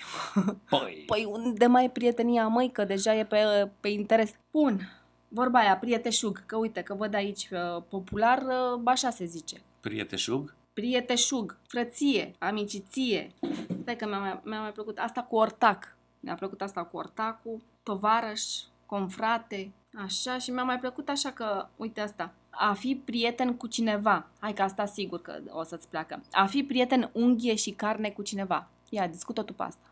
Păi, 0.69 1.03
păi 1.07 1.27
unde 1.31 1.65
mai 1.65 1.85
e 1.85 1.89
prietenia, 1.89 2.47
măi, 2.47 2.69
că 2.71 2.83
deja 2.83 3.15
e 3.15 3.23
pe, 3.25 3.37
pe 3.79 3.87
interes. 3.87 4.31
Bun, 4.51 4.79
vorba 5.35 5.59
aia, 5.59 5.77
prieteșug, 5.77 6.45
că 6.45 6.57
uite, 6.57 6.81
că 6.81 6.93
văd 6.93 7.13
aici 7.13 7.49
uh, 7.51 7.83
popular, 7.89 8.41
uh, 8.41 8.81
așa 8.85 9.09
se 9.09 9.25
zice. 9.25 9.61
prieteșug? 9.81 10.55
Prieteșug, 10.73 11.57
frăție, 11.67 12.35
amiciție. 12.39 13.31
Stai 13.81 13.95
că 13.95 14.07
mi-a 14.07 14.19
mai, 14.19 14.39
mi-a 14.43 14.61
mai 14.61 14.71
plăcut 14.71 14.97
asta 14.97 15.21
cu 15.21 15.35
ortac. 15.35 15.95
Mi-a 16.19 16.35
plăcut 16.35 16.61
asta 16.61 16.83
cu 16.83 16.97
ortacul, 16.97 17.61
tovarăș, 17.83 18.41
confrate, 18.85 19.71
așa. 20.05 20.37
Și 20.37 20.51
mi-a 20.51 20.63
mai 20.63 20.79
plăcut 20.79 21.09
așa 21.09 21.31
că, 21.31 21.67
uite 21.75 22.01
asta, 22.01 22.33
a 22.49 22.73
fi 22.73 23.01
prieten 23.05 23.53
cu 23.55 23.67
cineva. 23.67 24.27
Hai 24.39 24.53
că 24.53 24.61
asta 24.61 24.85
sigur 24.85 25.21
că 25.21 25.39
o 25.49 25.63
să-ți 25.63 25.89
placă. 25.89 26.21
A 26.31 26.45
fi 26.45 26.63
prieten 26.63 27.09
unghie 27.13 27.55
și 27.55 27.71
carne 27.71 28.09
cu 28.09 28.21
cineva. 28.21 28.67
Ia, 28.89 29.07
discută 29.07 29.41
tu 29.43 29.53
pe 29.53 29.63
asta. 29.63 29.87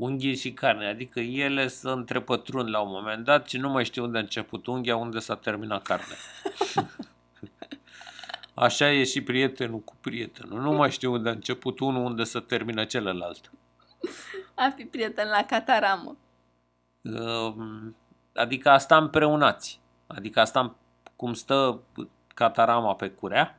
Unghie 0.00 0.34
și 0.34 0.52
carne, 0.52 0.86
adică 0.86 1.20
ele 1.20 1.68
să 1.68 1.88
întrepătrund 1.88 2.68
la 2.68 2.80
un 2.80 2.90
moment 2.90 3.24
dat 3.24 3.48
și 3.48 3.56
nu 3.56 3.70
mai 3.70 3.84
știu 3.84 4.04
unde 4.04 4.18
a 4.18 4.20
început 4.20 4.66
unghia, 4.66 4.96
unde 4.96 5.18
s-a 5.18 5.36
terminat 5.36 5.82
carne. 5.82 6.14
Așa 8.54 8.92
e 8.92 9.04
și 9.04 9.20
prietenul 9.20 9.80
cu 9.80 9.94
prietenul. 10.00 10.60
Nu 10.60 10.72
mai 10.72 10.90
știu 10.90 11.12
unde 11.12 11.28
a 11.28 11.32
început 11.32 11.80
unul, 11.80 12.04
unde 12.04 12.24
să 12.24 12.40
termină 12.40 12.84
celălalt. 12.84 13.50
A 14.54 14.72
fi 14.76 14.84
prieten 14.84 15.28
la 15.28 15.44
cataramă. 15.44 16.16
Um, 17.02 17.94
Adică 18.34 18.70
asta 18.70 18.96
împreunați. 18.96 19.80
Adică 20.06 20.40
asta 20.40 20.74
cum 21.16 21.34
stă 21.34 21.80
catarama 22.34 22.94
pe 22.94 23.10
curea. 23.10 23.58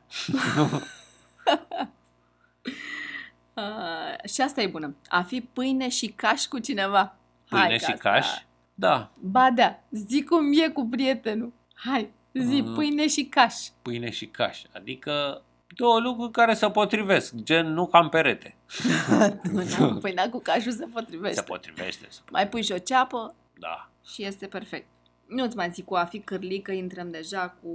Uh, 3.54 4.28
și 4.30 4.40
asta 4.40 4.62
e 4.62 4.66
bună. 4.66 4.94
A 5.08 5.22
fi 5.22 5.40
pâine 5.40 5.88
și 5.88 6.06
caș 6.06 6.44
cu 6.44 6.58
cineva. 6.58 7.14
Pâine 7.48 7.64
Hai 7.64 7.72
că 7.78 7.84
și 7.84 7.90
asta- 7.90 8.10
caș. 8.10 8.26
Da, 8.74 9.10
Ba 9.20 9.50
da, 9.50 9.78
zi 9.90 10.22
cum 10.24 10.52
e 10.64 10.68
cu 10.68 10.86
prietenul. 10.90 11.52
Hai, 11.74 12.10
zi 12.32 12.60
Mm. 12.60 12.74
pâine 12.74 13.08
și 13.08 13.24
caș. 13.24 13.54
pâine 13.82 14.10
și 14.10 14.26
caș. 14.26 14.62
Adică 14.74 15.42
două 15.76 16.00
lucruri 16.00 16.30
care 16.32 16.54
se 16.54 16.70
potrivesc, 16.70 17.34
gen 17.34 17.72
nu 17.72 17.86
cam 17.86 18.08
perete. 18.08 18.54
Pâinea, 19.52 19.96
pâinea 20.00 20.30
cu 20.30 20.38
cașul 20.40 20.72
se 20.72 20.86
potrivește. 20.92 21.36
Se 21.36 21.42
potrivește. 21.42 22.06
se 22.08 22.20
Mai 22.30 22.48
pui 22.48 22.62
și 22.62 22.72
o 22.72 22.78
ceapă 22.78 23.34
Da. 23.58 23.88
și 24.06 24.24
este 24.24 24.46
perfect. 24.46 24.86
Nu-ți 25.26 25.56
mai 25.56 25.70
zic 25.70 25.84
cu 25.84 25.94
a 25.94 26.04
fi 26.04 26.18
cârlică, 26.20 26.72
intrăm 26.72 27.10
deja 27.10 27.54
cu... 27.62 27.68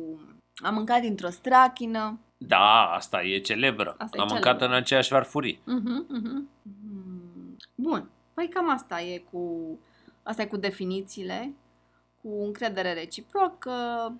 Am 0.63 0.73
mâncat 0.73 1.01
dintr-o 1.01 1.29
strachină. 1.29 2.19
Da, 2.37 2.91
asta 2.93 3.23
e 3.23 3.39
celebră. 3.39 3.95
Asta 3.97 4.17
e 4.17 4.19
Am 4.21 4.27
celebră. 4.27 4.33
mâncat 4.51 4.69
în 4.69 4.75
aceeași 4.75 5.09
farfurie. 5.09 5.55
Uh-huh, 5.55 6.17
uh-huh. 6.17 6.41
Mm. 6.61 7.57
Bun, 7.75 8.09
păi 8.33 8.47
cam 8.49 8.69
asta 8.69 9.01
e 9.01 9.17
cu... 9.31 9.79
Asta 10.23 10.41
e 10.41 10.45
cu 10.45 10.57
definițiile, 10.57 11.53
cu 12.21 12.43
încredere 12.43 12.93
reciprocă, 12.93 13.71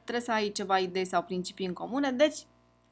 trebuie 0.04 0.24
să 0.26 0.32
ai 0.32 0.50
ceva 0.52 0.78
idei 0.78 1.06
sau 1.06 1.24
principii 1.24 1.66
în 1.66 1.74
comune. 1.74 2.12
Deci, 2.12 2.38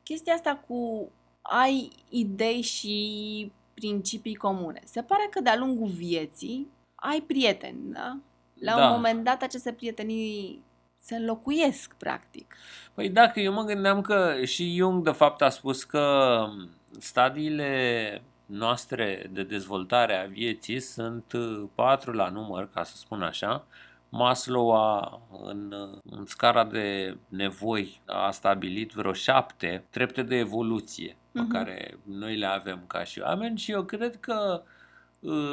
chestia 0.03 0.33
asta 0.33 0.63
cu 0.67 1.11
ai 1.41 1.89
idei 2.09 2.61
și 2.61 3.51
principii 3.73 4.35
comune. 4.35 4.81
Se 4.83 5.01
pare 5.01 5.27
că 5.31 5.41
de-a 5.41 5.57
lungul 5.57 5.88
vieții 5.88 6.67
ai 6.95 7.21
prieteni, 7.21 7.91
da? 7.93 8.17
La 8.59 8.75
Da. 8.75 8.85
un 8.85 8.91
moment 8.91 9.23
dat 9.23 9.41
aceste 9.41 9.71
prietenii 9.71 10.63
se 11.05 11.15
înlocuiesc, 11.15 11.93
practic. 11.93 12.55
Păi 12.93 13.09
dacă 13.09 13.39
eu 13.39 13.53
mă 13.53 13.63
gândeam 13.63 14.01
că 14.01 14.35
și 14.45 14.75
Jung 14.75 15.03
de 15.03 15.11
fapt 15.11 15.41
a 15.41 15.49
spus 15.49 15.83
că 15.83 16.45
stadiile 16.99 18.21
noastre 18.45 19.29
de 19.31 19.43
dezvoltare 19.43 20.15
a 20.21 20.25
vieții 20.25 20.79
sunt 20.79 21.31
uh, 21.33 21.63
patru 21.75 22.11
la 22.11 22.29
număr, 22.29 22.69
ca 22.73 22.83
să 22.83 22.95
spun 22.97 23.21
așa. 23.21 23.65
Maslow 24.09 24.71
a, 24.75 25.21
în, 25.43 25.71
uh, 25.71 25.97
în 26.17 26.25
scara 26.25 26.63
de 26.63 27.17
nevoi 27.27 28.01
a 28.05 28.31
stabilit 28.31 28.91
vreo 28.91 29.13
șapte 29.13 29.83
trepte 29.89 30.21
de 30.21 30.35
evoluție 30.35 31.17
pe 31.31 31.39
Mhm. 31.41 31.51
care 31.51 31.97
noi 32.03 32.37
le 32.37 32.45
avem 32.45 32.83
ca 32.87 33.03
și 33.03 33.19
oameni 33.19 33.57
și 33.57 33.71
eu 33.71 33.83
cred 33.83 34.19
că 34.19 34.63
uh, 34.65 34.73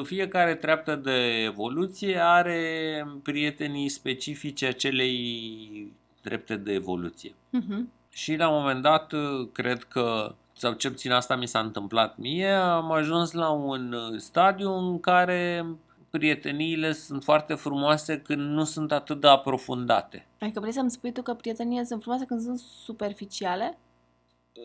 fiecare 0.03 0.55
treaptă 0.55 0.97
de 0.97 1.43
evoluție 1.45 2.19
are 2.19 3.07
prietenii 3.23 3.89
specifice 3.89 4.67
acelei 4.67 5.93
trepte 6.21 6.57
de 6.57 6.73
evoluție. 6.73 7.35
Mhm. 7.51 7.91
Și 8.09 8.37
la 8.37 8.49
un 8.49 8.61
moment 8.61 8.83
dat, 8.83 9.13
uh, 9.13 9.49
cred 9.53 9.83
că, 9.83 10.35
sau 10.53 10.73
cel 10.73 10.91
puțin 10.91 11.13
asta 11.13 11.37
mi 11.37 11.47
s-a 11.47 11.59
întâmplat 11.59 12.17
mie, 12.17 12.51
am 12.53 12.93
ajuns 12.93 13.33
la 13.33 13.51
un 13.51 13.93
uh, 13.93 14.19
stadiu 14.19 14.73
în 14.73 15.01
care 15.01 15.67
prieteniile 16.11 16.93
sunt 16.93 17.25
foarte 17.25 17.55
frumoase 17.55 18.21
când 18.21 18.41
nu 18.41 18.65
sunt 18.65 18.93
atât 18.93 19.21
de 19.21 19.29
aprofundate. 19.29 20.27
Adică 20.41 20.61
vrei 20.61 20.73
să-mi 20.73 20.91
spui 20.91 21.13
tu 21.13 21.23
că 21.23 21.35
prieteniile 21.35 21.85
sunt 21.85 22.01
frumoase 22.01 22.25
când 22.25 22.41
sunt 22.41 22.59
superficiale? 22.59 23.79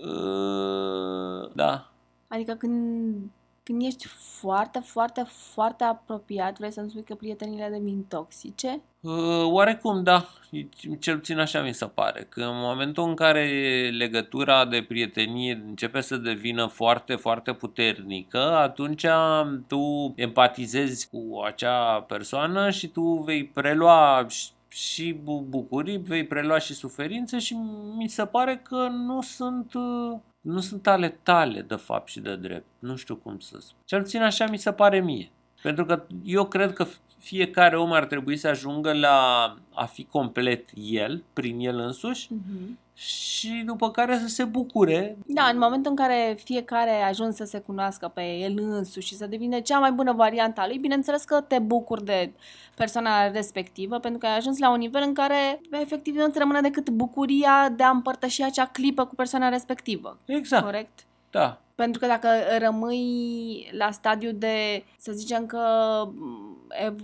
Uh, 0.06 1.52
Da, 1.54 1.92
Adică 2.28 2.54
când, 2.54 3.16
când 3.68 3.82
ești 3.82 4.08
foarte, 4.40 4.80
foarte, 4.80 5.24
foarte 5.54 5.84
apropiat, 5.84 6.58
vrei 6.58 6.72
să-mi 6.72 6.90
spui 6.90 7.04
că 7.04 7.16
prietenile 7.16 7.70
devin 7.72 8.04
toxice? 8.04 8.82
Uh, 9.00 9.44
Oarecum, 9.44 10.04
da. 10.04 10.26
Cel 11.00 11.18
puțin 11.18 11.40
așa 11.40 11.62
mi 11.62 11.74
se 11.74 11.86
pare. 11.86 12.26
Că 12.30 12.42
în 12.42 12.60
momentul 12.60 13.08
în 13.08 13.16
care 13.16 13.46
legătura 13.98 14.66
de 14.66 14.86
prietenie 14.88 15.64
începe 15.68 16.02
să 16.02 16.18
devină 16.18 16.66
foarte, 16.66 17.16
foarte 17.16 17.54
puternică, 17.54 18.38
atunci 18.38 19.06
tu 19.68 20.14
empatizezi 20.16 21.10
cu 21.10 21.42
acea 21.46 22.02
persoană 22.02 22.70
și 22.70 22.88
tu 22.88 23.02
vei 23.02 23.46
prelua 23.46 24.28
și- 24.78 25.04
și 25.04 25.14
bu- 25.14 25.46
bucurii, 25.50 25.98
vei 25.98 26.26
prelua 26.28 26.58
și 26.60 26.74
suferințe 26.74 27.40
și 27.40 27.54
mi 27.98 28.08
se 28.08 28.26
pare 28.26 28.58
că 28.64 28.88
nu 28.88 29.22
sunt 29.22 29.74
uh, 29.74 30.18
nu 30.42 30.60
sunt 30.60 30.88
ale 30.88 31.10
tale 31.24 31.62
de 31.62 31.76
fapt 31.76 32.08
și 32.10 32.20
de 32.20 32.36
drept. 32.36 32.66
Nu 32.80 32.96
știu 32.96 33.16
cum 33.16 33.40
să 33.40 33.58
spun. 33.60 33.78
Cel 33.86 34.02
puțin 34.02 34.22
așa 34.22 34.46
mi 34.48 34.58
se 34.58 34.72
pare 34.72 35.00
mie. 35.02 35.32
Pentru 35.62 35.86
că 35.86 36.04
eu 36.24 36.46
cred 36.46 36.74
că 36.74 36.86
fiecare 37.18 37.78
om 37.78 37.92
ar 37.92 38.06
trebui 38.06 38.38
să 38.38 38.48
ajungă 38.48 38.94
la 38.94 39.56
a 39.74 39.86
fi 39.86 40.04
complet 40.04 40.70
el, 40.76 41.24
prin 41.34 41.60
el 41.60 41.78
însuși, 41.80 42.28
Mhm. 42.34 42.78
Și 43.00 43.64
după 43.66 43.92
care 43.92 44.18
să 44.18 44.28
se 44.28 44.44
bucure. 44.44 45.18
Da, 45.26 45.44
în 45.44 45.58
momentul 45.58 45.92
în 45.92 45.98
care 45.98 46.38
fiecare 46.44 46.90
a 46.92 47.08
ajuns 47.08 47.36
să 47.36 47.44
se 47.44 47.60
cunoască 47.60 48.12
pe 48.14 48.22
el 48.22 48.58
însuși 48.60 49.08
și 49.08 49.16
să 49.16 49.28
devine 49.28 49.62
cea 49.62 49.80
mai 49.80 49.92
bună 49.92 50.14
variantă 50.14 50.62
a 50.62 50.68
lui, 50.68 50.78
bineînțeles 50.78 51.24
că 51.24 51.42
te 51.42 51.60
bucuri 51.60 52.06
de 52.06 52.32
persoana 52.76 53.28
respectivă, 53.32 54.00
pentru 54.00 54.20
că 54.20 54.26
ai 54.26 54.38
ajuns 54.38 54.58
la 54.58 54.72
un 54.72 54.78
nivel 54.78 55.02
în 55.06 55.14
care 55.14 55.62
efectiv 55.72 56.16
nu 56.16 56.24
îți 56.24 56.38
rămâne 56.38 56.62
decât 56.62 56.90
bucuria 56.90 57.70
de 57.76 57.84
a 57.84 57.90
împărtăși 57.90 58.44
acea 58.44 58.66
clipă 58.66 59.06
cu 59.06 59.16
persoana 59.16 59.50
respectivă. 59.50 60.18
Exact, 60.26 60.64
Corect? 60.64 61.06
da. 61.32 61.62
Pentru 61.76 62.00
că 62.00 62.08
dacă 62.08 62.28
rămâi 62.60 63.70
la 63.78 63.92
stadiu 63.92 64.32
de, 64.32 64.84
să 64.98 65.12
zicem 65.12 65.46
că 65.46 65.60
m, 66.14 66.68
ev- 66.86 67.04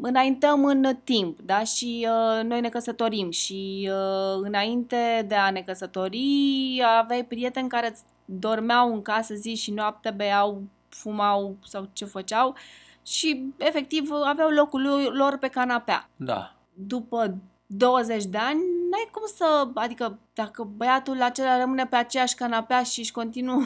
înaintăm 0.00 0.64
în 0.64 0.96
timp, 1.04 1.40
da? 1.40 1.64
Și 1.64 2.08
uh, 2.10 2.44
noi 2.44 2.60
ne 2.60 2.68
căsătorim 2.68 3.30
și 3.30 3.90
uh, 3.92 4.40
înainte 4.42 5.24
de 5.28 5.34
a 5.34 5.50
ne 5.50 5.60
căsători 5.62 6.82
aveai 6.98 7.24
prieteni 7.24 7.68
care 7.68 7.88
îți 7.90 8.02
dormeau 8.24 8.92
în 8.92 9.02
casă 9.02 9.34
zi 9.34 9.54
și 9.54 9.70
noapte, 9.70 10.10
beau, 10.10 10.62
fumau 10.88 11.56
sau 11.64 11.88
ce 11.92 12.04
făceau 12.04 12.54
și 13.02 13.44
efectiv 13.56 14.10
aveau 14.24 14.48
locul 14.48 14.82
lui- 14.82 15.08
lor 15.12 15.36
pe 15.36 15.48
canapea 15.48 16.08
Da. 16.16 16.54
după 16.74 17.34
20 17.66 18.24
de 18.24 18.38
ani, 18.38 18.58
n-ai 18.90 19.08
cum 19.12 19.22
să, 19.36 19.68
adică 19.74 20.18
dacă 20.34 20.68
băiatul 20.76 21.22
acela 21.22 21.58
rămâne 21.58 21.86
pe 21.86 21.96
aceeași 21.96 22.34
canapea 22.34 22.82
și 22.82 23.00
își 23.00 23.12
continuă 23.12 23.62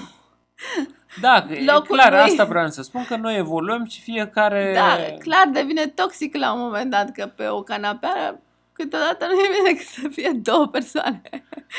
Da, 1.20 1.44
că 1.46 1.52
e 1.52 1.64
Locul 1.72 1.96
clar, 1.96 2.10
lui. 2.10 2.20
asta 2.20 2.44
vreau 2.44 2.68
să 2.68 2.82
spun, 2.82 3.04
că 3.04 3.16
noi 3.16 3.36
evoluăm 3.36 3.84
și 3.84 4.00
fiecare... 4.00 4.72
Da, 4.74 5.16
clar 5.18 5.48
devine 5.52 5.86
toxic 5.86 6.36
la 6.36 6.52
un 6.52 6.60
moment 6.60 6.90
dat, 6.90 7.12
că 7.12 7.26
pe 7.26 7.48
o 7.48 7.62
canapea 7.62 8.40
câteodată 8.72 9.26
nu 9.26 9.32
e 9.32 9.48
bine 9.50 9.70
decât 9.72 9.86
să 9.86 10.08
fie 10.08 10.30
două 10.42 10.66
persoane. 10.66 11.22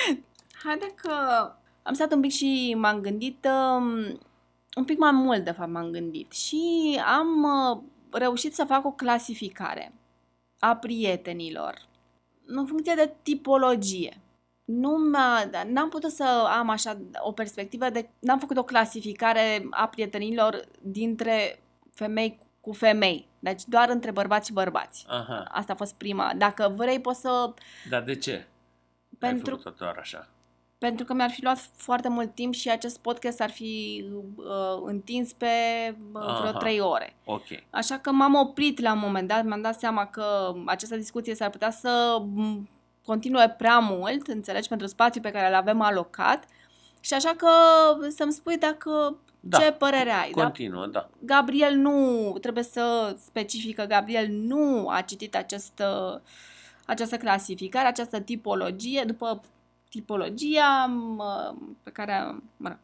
Haide 0.63 0.93
că 0.95 1.11
am 1.83 1.93
stat 1.93 2.13
un 2.13 2.21
pic 2.21 2.31
și 2.31 2.75
m-am 2.77 2.99
gândit, 2.99 3.47
um, 3.47 4.19
un 4.75 4.83
pic 4.85 4.97
mai 4.97 5.11
mult 5.11 5.43
de 5.43 5.51
fapt 5.51 5.69
m-am 5.69 5.89
gândit 5.89 6.31
și 6.31 6.61
am 7.05 7.43
uh, 7.43 7.77
reușit 8.11 8.55
să 8.55 8.63
fac 8.63 8.85
o 8.85 8.91
clasificare 8.91 9.93
a 10.59 10.75
prietenilor 10.75 11.75
în 12.45 12.65
funcție 12.65 12.93
de 12.95 13.13
tipologie. 13.21 14.17
Nu 14.79 14.89
mi-a, 14.89 15.45
da, 15.51 15.63
n-am 15.67 15.89
putut 15.89 16.11
să 16.11 16.47
am 16.59 16.69
așa 16.69 16.97
o 17.19 17.31
perspectivă 17.31 17.89
de, 17.89 18.09
n-am 18.19 18.39
făcut 18.39 18.57
o 18.57 18.63
clasificare 18.63 19.67
a 19.69 19.87
prietenilor 19.87 20.65
dintre 20.81 21.59
femei 21.93 22.39
cu 22.61 22.71
femei. 22.71 23.27
Deci 23.39 23.61
doar 23.65 23.89
între 23.89 24.11
bărbați 24.11 24.47
și 24.47 24.53
bărbați. 24.53 25.05
Aha, 25.07 25.45
Asta 25.51 25.73
a 25.73 25.75
fost 25.75 25.93
prima. 25.93 26.33
Dacă 26.37 26.73
vrei, 26.75 26.99
poți 27.01 27.19
să... 27.19 27.53
dar 27.89 28.01
de 28.01 28.15
ce? 28.15 28.31
Ai 28.31 28.45
Pentru, 29.19 29.55
făcut 29.55 29.77
doar 29.77 29.97
așa. 29.99 30.27
pentru 30.77 31.05
că 31.05 31.13
mi-ar 31.13 31.29
fi 31.29 31.43
luat 31.43 31.57
foarte 31.75 32.09
mult 32.09 32.35
timp 32.35 32.53
și 32.53 32.69
acest 32.69 32.99
podcast 32.99 33.41
ar 33.41 33.49
fi 33.49 34.03
uh, 34.35 34.81
întins 34.85 35.33
pe 35.33 35.45
uh, 35.87 36.21
vreo 36.21 36.49
Aha. 36.49 36.57
trei 36.57 36.79
ore. 36.79 37.15
Ok. 37.25 37.45
Așa 37.69 37.97
că 37.97 38.11
m-am 38.11 38.33
oprit 38.35 38.79
la 38.79 38.93
un 38.93 38.99
moment 38.99 39.27
dat, 39.27 39.43
mi-am 39.43 39.61
dat 39.61 39.79
seama 39.79 40.05
că 40.05 40.53
această 40.65 40.95
discuție 40.95 41.35
s-ar 41.35 41.49
putea 41.49 41.71
să 41.71 42.21
m, 42.33 42.69
continue 43.05 43.49
prea 43.49 43.79
mult, 43.79 44.27
înțelegi, 44.27 44.67
pentru 44.67 44.87
spațiul 44.87 45.23
pe 45.23 45.31
care 45.31 45.47
îl 45.47 45.53
avem 45.53 45.81
alocat. 45.81 46.45
Și 46.99 47.13
așa 47.13 47.33
că 47.37 47.49
să-mi 48.09 48.31
spui 48.31 48.57
dacă 48.57 49.17
Da. 49.39 49.57
ce 49.57 49.71
părere 49.71 50.11
ai. 50.11 50.31
Da? 50.35 50.43
Continuă, 50.43 50.85
da. 50.87 51.09
Gabriel 51.19 51.75
nu, 51.75 52.37
trebuie 52.41 52.63
să 52.63 53.15
specific 53.25 53.75
că 53.75 53.83
Gabriel 53.83 54.27
nu 54.29 54.87
a 54.89 55.01
citit 55.01 55.35
această, 55.35 56.21
această 56.85 57.17
clasificare, 57.17 57.87
această 57.87 58.19
tipologie, 58.19 59.03
după 59.05 59.41
tipologia 59.89 60.85
mă, 60.85 61.53
pe 61.83 61.89
care, 61.89 62.35
mă 62.57 62.67
rog, 62.67 62.77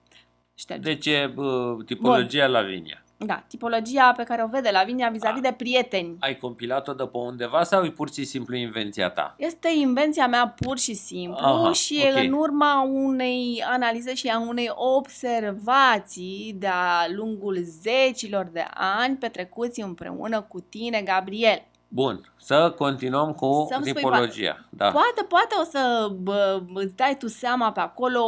șterge. 0.56 0.94
Deci 0.94 1.06
e 1.06 1.34
uh, 1.36 1.86
tipologia 1.86 2.48
Lavinia. 2.48 3.02
Da, 3.20 3.44
tipologia 3.48 4.12
pe 4.18 4.24
care 4.24 4.44
o 4.44 4.48
vede 4.48 4.70
Lavinia 4.72 5.10
vis-a-vis 5.10 5.42
Ah. 5.44 5.50
de 5.50 5.54
prieteni. 5.58 6.16
Ai 6.20 6.38
compilat-o 6.38 6.94
de 6.94 7.04
pe 7.04 7.18
undeva 7.18 7.64
sau 7.64 7.84
e 7.84 7.90
pur 7.92 8.12
și 8.12 8.24
simplu 8.26 8.56
invenția 8.56 9.10
ta? 9.10 9.36
Este 9.38 9.70
invenția 9.78 10.28
mea 10.28 10.56
pur 10.62 10.78
și 10.78 10.94
simplu 10.94 11.46
Aha, 11.46 11.72
și 11.72 12.00
e 12.02 12.10
ok. 12.18 12.24
în 12.24 12.32
urma 12.32 12.82
unei 12.82 13.64
analize 13.72 14.14
și 14.14 14.28
a 14.28 14.40
unei 14.40 14.70
observații 14.76 16.56
de-a 16.60 17.08
lungul 17.16 17.58
zecilor 17.64 18.46
de 18.46 18.66
ani 18.74 19.16
petrecuți 19.16 19.82
împreună 19.82 20.42
cu 20.42 20.60
tine, 20.60 21.02
Gabriel. 21.02 21.64
Bun, 21.90 22.34
să 22.40 22.74
continuăm 22.78 23.34
cu 23.34 23.68
Să-mi 23.72 23.86
spui 23.86 24.02
tipologia. 24.02 24.66
Da. 24.70 24.92
Poate, 24.92 25.24
poate 25.28 25.56
o 25.62 25.64
să 25.64 26.10
bă, 26.22 26.62
îți 26.74 26.96
dai 26.96 27.16
tu 27.20 27.28
seama 27.28 27.72
pe 27.72 27.80
acolo, 27.80 28.22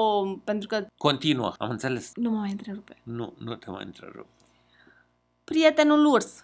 pentru 0.44 0.68
că 0.68 0.86
Continuă, 0.98 1.54
am 1.58 1.70
înțeles. 1.70 2.12
nu 2.16 2.30
mă 2.30 2.38
mai 2.38 2.50
întrerupe. 2.52 2.98
Nu, 3.04 3.34
nu 3.38 3.56
te 3.56 3.70
mai 3.70 3.84
întrerup. 3.86 4.28
Prietenul 5.50 6.06
urs. 6.06 6.44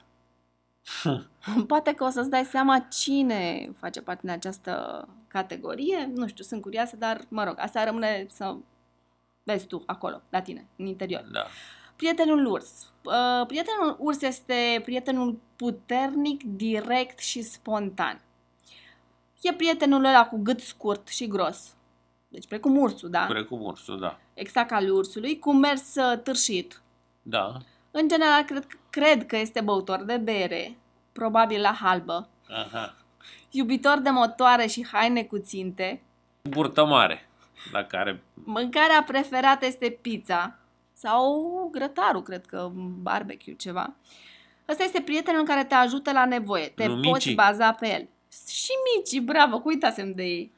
Poate 1.67 1.93
că 1.93 2.03
o 2.03 2.09
să-ți 2.09 2.29
dai 2.29 2.45
seama 2.45 2.79
cine 2.79 3.71
face 3.79 4.01
parte 4.01 4.21
din 4.21 4.29
această 4.29 5.07
categorie. 5.27 6.11
Nu 6.13 6.27
știu, 6.27 6.43
sunt 6.43 6.61
curioasă, 6.61 6.95
dar 6.95 7.21
mă 7.29 7.43
rog, 7.43 7.55
asta 7.57 7.83
rămâne 7.83 8.25
să 8.29 8.55
vezi 9.43 9.65
tu 9.67 9.83
acolo, 9.85 10.21
la 10.29 10.41
tine, 10.41 10.67
în 10.77 10.85
interior. 10.85 11.25
Da. 11.31 11.45
Prietenul 11.95 12.45
urs. 12.45 12.91
Uh, 13.03 13.45
prietenul 13.47 13.95
urs 13.99 14.21
este 14.21 14.81
prietenul 14.83 15.39
puternic, 15.55 16.43
direct 16.43 17.19
și 17.19 17.41
spontan. 17.41 18.21
E 19.41 19.53
prietenul 19.53 20.05
ăla 20.05 20.27
cu 20.27 20.37
gât 20.37 20.59
scurt 20.59 21.07
și 21.07 21.27
gros. 21.27 21.75
Deci 22.27 22.47
precum 22.47 22.77
ursul, 22.77 23.09
da? 23.09 23.25
Precum 23.25 23.61
ursul, 23.61 23.99
da. 23.99 24.19
Exact 24.33 24.69
ca 24.69 24.75
al 24.75 24.89
ursului, 24.89 25.39
cu 25.39 25.53
mers 25.53 25.95
uh, 25.95 26.19
târșit. 26.19 26.81
Da. 27.21 27.57
În 27.97 28.07
general, 28.07 28.43
cred, 28.43 28.67
cred 28.89 29.25
că 29.25 29.37
este 29.37 29.61
băutor 29.61 30.03
de 30.03 30.17
bere, 30.17 30.77
probabil 31.11 31.61
la 31.61 31.71
halbă, 31.81 32.27
Aha. 32.49 32.95
iubitor 33.49 33.99
de 33.99 34.09
motoare 34.09 34.67
și 34.67 34.85
haine 34.91 35.23
cu 35.23 35.37
ținte. 35.37 36.01
Burtă 36.41 36.85
mare, 36.85 37.29
la 37.71 37.83
care... 37.83 38.23
Mâncarea 38.33 39.03
preferată 39.03 39.65
este 39.65 39.97
pizza. 40.01 40.59
Sau 40.93 41.69
grătarul, 41.71 42.21
cred 42.21 42.45
că 42.45 42.71
barbecue, 43.01 43.53
ceva. 43.53 43.95
Ăsta 44.69 44.83
este 44.83 45.01
prietenul 45.01 45.45
care 45.45 45.63
te 45.63 45.73
ajută 45.73 46.11
la 46.11 46.25
nevoie. 46.25 46.67
Te 46.67 46.85
Nu, 46.85 46.99
poți 46.99 47.27
Mici. 47.27 47.35
baza 47.35 47.71
pe 47.71 47.87
el. 47.87 48.07
Și 48.49 48.71
Mici, 48.95 49.21
bravo, 49.23 49.57
că 49.57 49.63
uitasem 49.65 50.13
de 50.13 50.23
ei. 50.23 50.51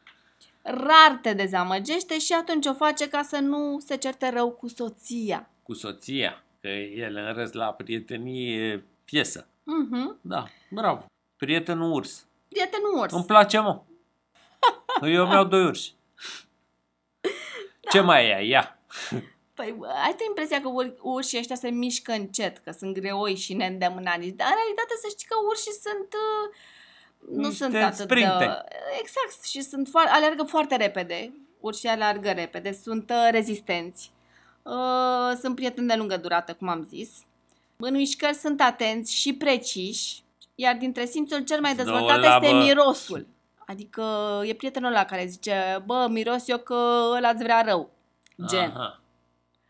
Rar 0.62 1.20
te 1.22 1.34
dezamăgește 1.34 2.20
și 2.20 2.34
atunci 2.34 2.66
o 2.66 2.74
face 2.74 3.08
ca 3.10 3.22
să 3.22 3.40
nu 3.40 3.80
se 3.80 3.96
certe 3.96 4.30
rău 4.30 4.52
cu 4.52 4.68
soția. 4.68 5.50
Cu 5.64 5.74
soția, 5.74 6.44
că 6.68 6.74
el 7.00 7.16
în 7.16 7.34
rest 7.34 7.54
la 7.54 7.74
prietenii 7.74 8.56
e 8.72 8.84
piesă. 9.06 9.48
Mhm. 9.64 10.18
Da, 10.22 10.48
bravo. 10.70 11.06
Prietenul 11.36 11.92
urs. 11.94 12.26
Prietenul 12.50 12.98
urs. 13.00 13.14
Îmi 13.14 13.26
place, 13.26 13.60
mă. 13.60 13.82
Eu 15.08 15.28
mi-au 15.28 15.44
doi 15.46 15.66
urși. 15.66 15.94
Ce 17.92 18.00
mai 18.00 18.26
e? 18.28 18.46
Ia. 18.46 18.80
Păi, 19.54 19.72
bă, 19.78 19.88
ai 19.88 20.12
tu 20.18 20.24
impresia 20.28 20.62
că 20.62 20.68
ur- 20.68 20.96
urșii 21.02 21.38
ăștia 21.40 21.56
se 21.56 21.70
mișcă 21.70 22.12
încet, 22.12 22.58
că 22.58 22.72
sunt 22.72 22.94
greoi 23.00 23.36
și 23.36 23.54
neîndemânanici, 23.54 24.36
dar 24.36 24.48
în 24.48 24.54
realitate 24.56 24.94
să 25.02 25.08
știi 25.10 25.28
că 25.28 25.36
urșii 25.50 25.72
sunt... 25.82 26.08
uh, 26.14 26.56
Nu 27.36 27.48
Niște 27.48 27.64
sunt 27.64 27.76
atât 27.76 27.98
sprinte. 27.98 28.38
de... 28.38 28.46
Exact, 29.00 29.44
și 29.46 29.62
sunt 29.62 29.88
foarte, 29.88 30.10
alergă 30.14 30.44
foarte 30.44 30.76
repede. 30.76 31.34
Urșii 31.60 31.90
alergă 31.90 32.32
repede, 32.32 32.72
sunt 32.72 33.10
uh, 33.10 33.28
rezistenți. 33.32 34.12
Uh, 34.68 35.38
sunt 35.40 35.56
prieteni 35.56 35.88
de 35.88 35.96
lungă 35.96 36.18
durată, 36.18 36.54
cum 36.54 36.68
am 36.68 36.84
zis. 36.84 37.10
În 37.78 37.96
mișcări 37.96 38.36
sunt 38.36 38.62
atenți 38.62 39.16
și 39.16 39.34
preciși, 39.34 40.24
iar 40.56 40.76
dintre 40.76 41.06
simțul 41.06 41.44
cel 41.44 41.62
mai 41.62 41.76
Două 41.76 41.88
dezvoltat 41.88 42.20
la, 42.20 42.36
este 42.36 42.56
bă. 42.56 42.64
mirosul. 42.64 43.28
Adică 43.66 44.04
e 44.46 44.54
prietenul 44.54 44.90
ăla 44.90 45.06
care 45.06 45.26
zice, 45.26 45.84
bă, 45.86 46.08
miros 46.10 46.48
eu 46.48 46.58
că 46.58 47.10
ăla 47.16 47.30
îți 47.30 47.44
vrea 47.44 47.62
rău. 47.62 47.90
Gen. 48.48 48.70
Aha. 48.70 49.02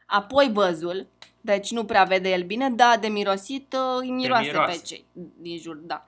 Apoi 0.06 0.50
văzul, 0.54 1.08
deci 1.42 1.72
nu 1.72 1.86
prea 1.86 2.04
vede 2.04 2.30
el 2.30 2.44
bine, 2.44 2.70
da, 2.70 2.98
de 3.00 3.08
mirosit 3.08 3.74
uh, 3.74 3.98
îi 4.00 4.10
miroase, 4.10 4.46
miroase. 4.46 4.78
pe 4.78 4.86
cei 4.86 5.06
din 5.38 5.58
jur, 5.58 5.76
da. 5.76 6.06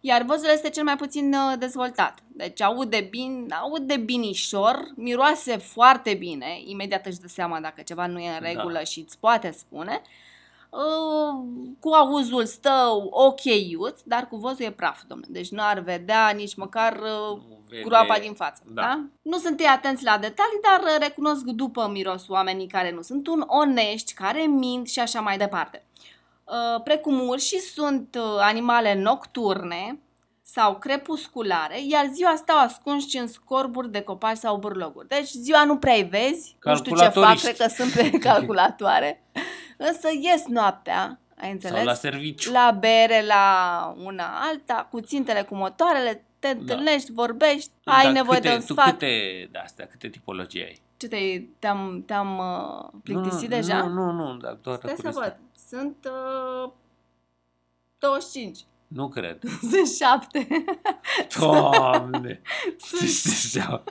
Iar 0.00 0.22
văzul 0.22 0.48
este 0.52 0.70
cel 0.70 0.84
mai 0.84 0.96
puțin 0.96 1.32
uh, 1.34 1.58
dezvoltat. 1.58 2.18
Deci 2.26 2.62
aude 2.62 3.00
bine, 3.10 3.54
aude 3.54 3.96
binișor, 3.96 4.88
miroase 4.96 5.56
foarte 5.56 6.14
bine, 6.14 6.60
imediat 6.64 7.06
își 7.06 7.18
dă 7.20 7.26
seama 7.28 7.60
dacă 7.60 7.82
ceva 7.82 8.06
nu 8.06 8.18
e 8.18 8.28
în 8.28 8.42
Da. 8.42 8.48
regulă 8.48 8.82
și 8.82 9.00
îți 9.00 9.18
poate 9.18 9.50
spune. 9.50 10.02
Uh, 10.70 11.44
cu 11.80 11.88
auzul 11.88 12.44
stă 12.46 12.88
ok 13.10 13.40
dar 14.04 14.28
cu 14.28 14.36
văzul 14.36 14.64
e 14.64 14.70
praf, 14.70 15.00
domnule. 15.06 15.30
Deci 15.32 15.48
nu 15.48 15.62
ar 15.62 15.78
vedea 15.78 16.28
nici 16.28 16.54
măcar 16.54 16.92
uh, 16.92 17.38
Nu 17.48 17.58
vede- 17.68 17.82
groapa 17.82 18.18
din 18.18 18.32
față. 18.34 18.62
Da. 18.66 18.82
Da. 18.82 18.86
Da? 18.88 19.04
Nu 19.22 19.38
sunt 19.38 19.60
ei 19.60 19.66
atenți 19.66 20.04
la 20.04 20.18
detalii, 20.18 20.60
dar 20.62 20.80
uh, 20.82 20.96
recunosc 21.06 21.42
după 21.44 21.88
miros 21.92 22.28
oamenii 22.28 22.66
care 22.66 22.90
nu 22.90 23.02
sunt 23.02 23.26
un 23.26 23.44
onești, 23.46 24.14
care 24.14 24.40
mint 24.40 24.88
și 24.88 25.00
așa 25.00 25.20
mai 25.20 25.36
departe. 25.38 25.82
Uh, 26.50 26.82
Precum 26.82 27.28
urșii 27.28 27.58
sunt 27.60 28.14
uh, 28.18 28.38
animale 28.40 28.94
nocturne 28.94 29.98
sau 30.42 30.76
crepusculare, 30.78 31.76
iar 31.88 32.08
ziua 32.12 32.34
stau 32.36 32.58
ascunși 32.58 33.18
în 33.18 33.26
scorburi 33.28 33.90
de 33.90 34.00
copaci 34.00 34.36
sau 34.36 34.56
burloguri. 34.56 35.08
Deci 35.08 35.28
ziua 35.28 35.64
nu 35.64 35.76
prea 35.76 36.06
vezi, 36.10 36.56
nu 36.64 36.76
știu 36.76 36.96
ce 36.96 37.02
fac, 37.02 37.12
Calculatoriști. 37.12 37.44
cred 37.46 37.56
că 37.56 37.74
sunt 37.74 37.92
pe 37.92 38.18
calculatoare, 38.28 39.22
însă 39.76 40.08
ies 40.20 40.44
noaptea, 40.46 41.20
ai 41.40 41.50
înțeles? 41.50 41.76
Sau 41.76 41.86
la 41.86 41.94
serviciu. 41.94 42.52
la 42.52 42.76
bere, 42.80 43.24
la 43.26 43.94
una 44.04 44.38
alta, 44.50 44.88
cu 44.90 45.00
țintele, 45.00 45.42
cu 45.42 45.54
motoarele, 45.54 46.24
te 46.38 46.48
întâlnești, 46.48 47.12
vorbești, 47.12 47.70
ai 47.84 48.02
Dar 48.04 48.12
nevoie 48.12 48.36
câte, 48.38 48.48
de 48.48 48.54
un 48.54 48.60
tu 48.66 48.72
sfat. 48.72 48.84
câte 48.90 49.48
de 49.52 49.58
astea, 49.58 49.86
câte 49.86 50.08
tipologii 50.08 50.62
ai? 50.64 50.80
Ce 50.96 51.08
te, 51.08 51.16
te-am, 51.58 52.02
te-am 52.06 52.38
uh, 52.38 53.00
plictisit 53.02 53.48
nu, 53.48 53.56
deja? 53.56 53.82
Nu, 53.82 53.88
nu, 53.88 54.10
nu, 54.12 54.36
dar 54.36 54.58
doar 54.62 54.76
Stai 54.76 54.90
să 54.90 54.96
curiozitate. 54.96 55.36
văd. 55.40 55.46
Sunt 55.68 56.08
uh, 56.64 56.70
25. 57.98 58.58
Nu 58.86 59.08
cred. 59.08 59.38
Sunt 59.70 59.88
7. 59.88 60.66
Doamne! 61.38 62.40
Sunt... 62.86 63.22
Deja, 63.22 63.84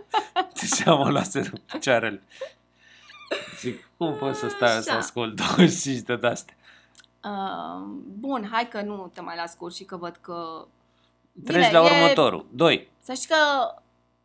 deja 0.61 0.93
mă 0.93 1.09
luase 1.09 1.51
picioarele. 1.65 2.21
Zic, 3.59 3.89
cum 3.97 4.13
pot 4.13 4.35
să 4.35 4.47
stai 4.49 4.69
să 4.69 4.89
Așa. 4.89 4.97
ascult 4.97 5.35
25 5.35 5.99
de 6.01 6.27
astea? 6.27 6.55
Uh, 7.23 7.83
bun, 8.19 8.47
hai 8.51 8.67
că 8.67 8.81
nu 8.81 9.11
te 9.13 9.21
mai 9.21 9.35
las 9.35 9.55
curs 9.55 9.75
și 9.75 9.83
că 9.83 9.97
văd 9.97 10.17
că... 10.21 10.67
Treci 11.45 11.65
Bine, 11.65 11.79
la 11.79 11.87
e- 11.87 12.01
următorul. 12.01 12.45
2. 12.51 12.91
Să 12.99 13.13
știi 13.13 13.27
că 13.27 13.35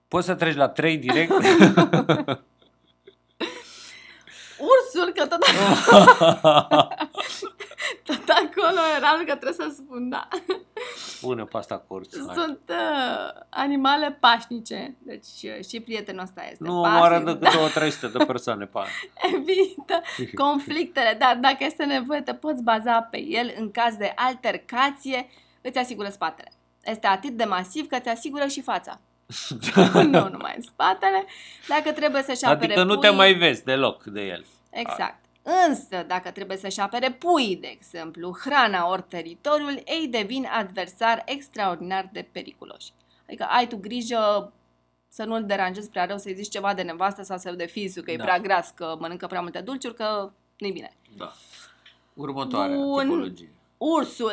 Poți 0.08 0.26
să 0.26 0.34
treci 0.34 0.54
la 0.54 0.68
3 0.68 0.98
direct? 0.98 1.32
ursul, 4.62 5.12
că 5.12 5.26
tot, 5.26 5.38
tot 8.08 8.28
acolo 8.28 8.80
era 8.96 9.08
că 9.26 9.34
trebuie 9.36 9.52
să 9.52 9.74
spun, 9.76 10.08
da. 10.08 10.28
Spune 11.06 11.44
pe 11.44 11.56
asta 11.56 11.78
cu 11.86 11.94
ursul. 11.94 12.24
hai. 12.26 12.34
Sunt 12.36 12.60
uh, 12.68 13.40
animale 13.48 14.16
pașnice, 14.20 14.96
deci 14.98 15.26
uh, 15.42 15.64
și 15.68 15.80
prietenul 15.80 16.22
ăsta 16.22 16.42
este 16.50 16.56
Nu 16.64 16.80
pașnic, 16.80 16.96
omoară 16.96 17.18
decât 17.18 17.40
da, 17.52 17.68
200 17.78 18.06
de 18.18 18.24
persoane 18.24 18.64
pe 18.64 18.78
an. 18.78 18.86
evită 19.34 20.02
conflictele, 20.34 21.16
dar 21.18 21.36
dacă 21.40 21.56
este 21.64 21.84
nevoie 21.84 22.20
te 22.20 22.34
poți 22.34 22.62
baza 22.62 23.00
pe 23.10 23.20
el 23.20 23.54
în 23.58 23.70
caz 23.70 23.94
de 23.96 24.12
altercație, 24.16 25.28
îți 25.60 25.78
asigură 25.78 26.08
spatele. 26.08 26.52
Este 26.84 27.06
atât 27.06 27.30
de 27.30 27.44
masiv 27.44 27.86
că 27.86 27.96
îți 27.96 28.08
asigură 28.08 28.46
și 28.46 28.60
fața. 28.62 29.00
nu 29.92 30.28
numai 30.28 30.52
în 30.56 30.62
spatele. 30.62 31.24
Dacă 31.68 31.92
trebuie 31.92 32.22
să-și 32.22 32.44
apere 32.44 32.64
Adică 32.64 32.82
nu 32.82 32.96
te 32.96 33.08
puii- 33.08 33.16
mai 33.16 33.32
vezi 33.34 33.64
deloc 33.64 34.02
de 34.04 34.20
el. 34.20 34.44
Exact. 34.72 35.24
Însă, 35.68 36.04
dacă 36.06 36.30
trebuie 36.30 36.56
să-și 36.56 36.80
apere 36.80 37.10
puii, 37.10 37.56
de 37.56 37.66
exemplu, 37.66 38.36
hrana 38.44 38.88
ori 38.88 39.04
teritoriul, 39.08 39.82
ei 39.84 40.08
devin 40.10 40.48
adversari 40.52 41.22
extraordinar 41.26 42.08
de 42.12 42.28
periculoși. 42.32 42.92
Adică 43.26 43.46
ai 43.50 43.66
tu 43.66 43.76
grijă 43.76 44.52
să 45.08 45.24
nu-l 45.24 45.44
deranjezi 45.46 45.90
prea 45.90 46.04
rău, 46.04 46.18
să-i 46.18 46.34
zici 46.34 46.48
ceva 46.48 46.74
de 46.74 46.82
nevastă 46.82 47.22
sau 47.22 47.38
să 47.38 47.50
de 47.52 47.66
fisul, 47.66 48.02
că 48.02 48.10
e 48.10 48.16
Da. 48.16 48.24
prea 48.24 48.38
gras, 48.38 48.72
că 48.74 48.96
mănâncă 48.98 49.26
prea 49.26 49.40
multe 49.40 49.60
dulciuri, 49.60 49.94
că 49.94 50.30
nu-i 50.58 50.72
bine. 50.72 50.92
Da. 51.16 51.32
Următoarea 52.14 52.76
Bun. 52.76 53.02
tipologie. 53.02 53.48
Ursul 53.78 54.32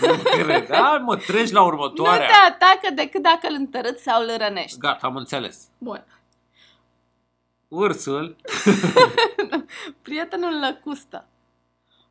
Nu 0.00 0.42
cred. 0.42 0.68
Hai 0.72 0.98
mă, 0.98 1.16
treci 1.16 1.50
la 1.50 1.60
nu 1.60 1.66
următoarea. 1.66 2.26
te 2.26 2.32
atacă 2.52 2.94
decât 2.94 3.22
dacă 3.22 3.46
îl 3.48 3.54
întărâți 3.58 4.02
sau 4.02 4.22
îl 4.22 4.36
rănești. 4.36 4.78
Gata, 4.78 5.06
am 5.06 5.16
înțeles. 5.16 5.68
Bun. 5.78 6.04
Ursul, 7.74 8.36
Prietenul 10.02 10.58
lăcustă. 10.60 11.26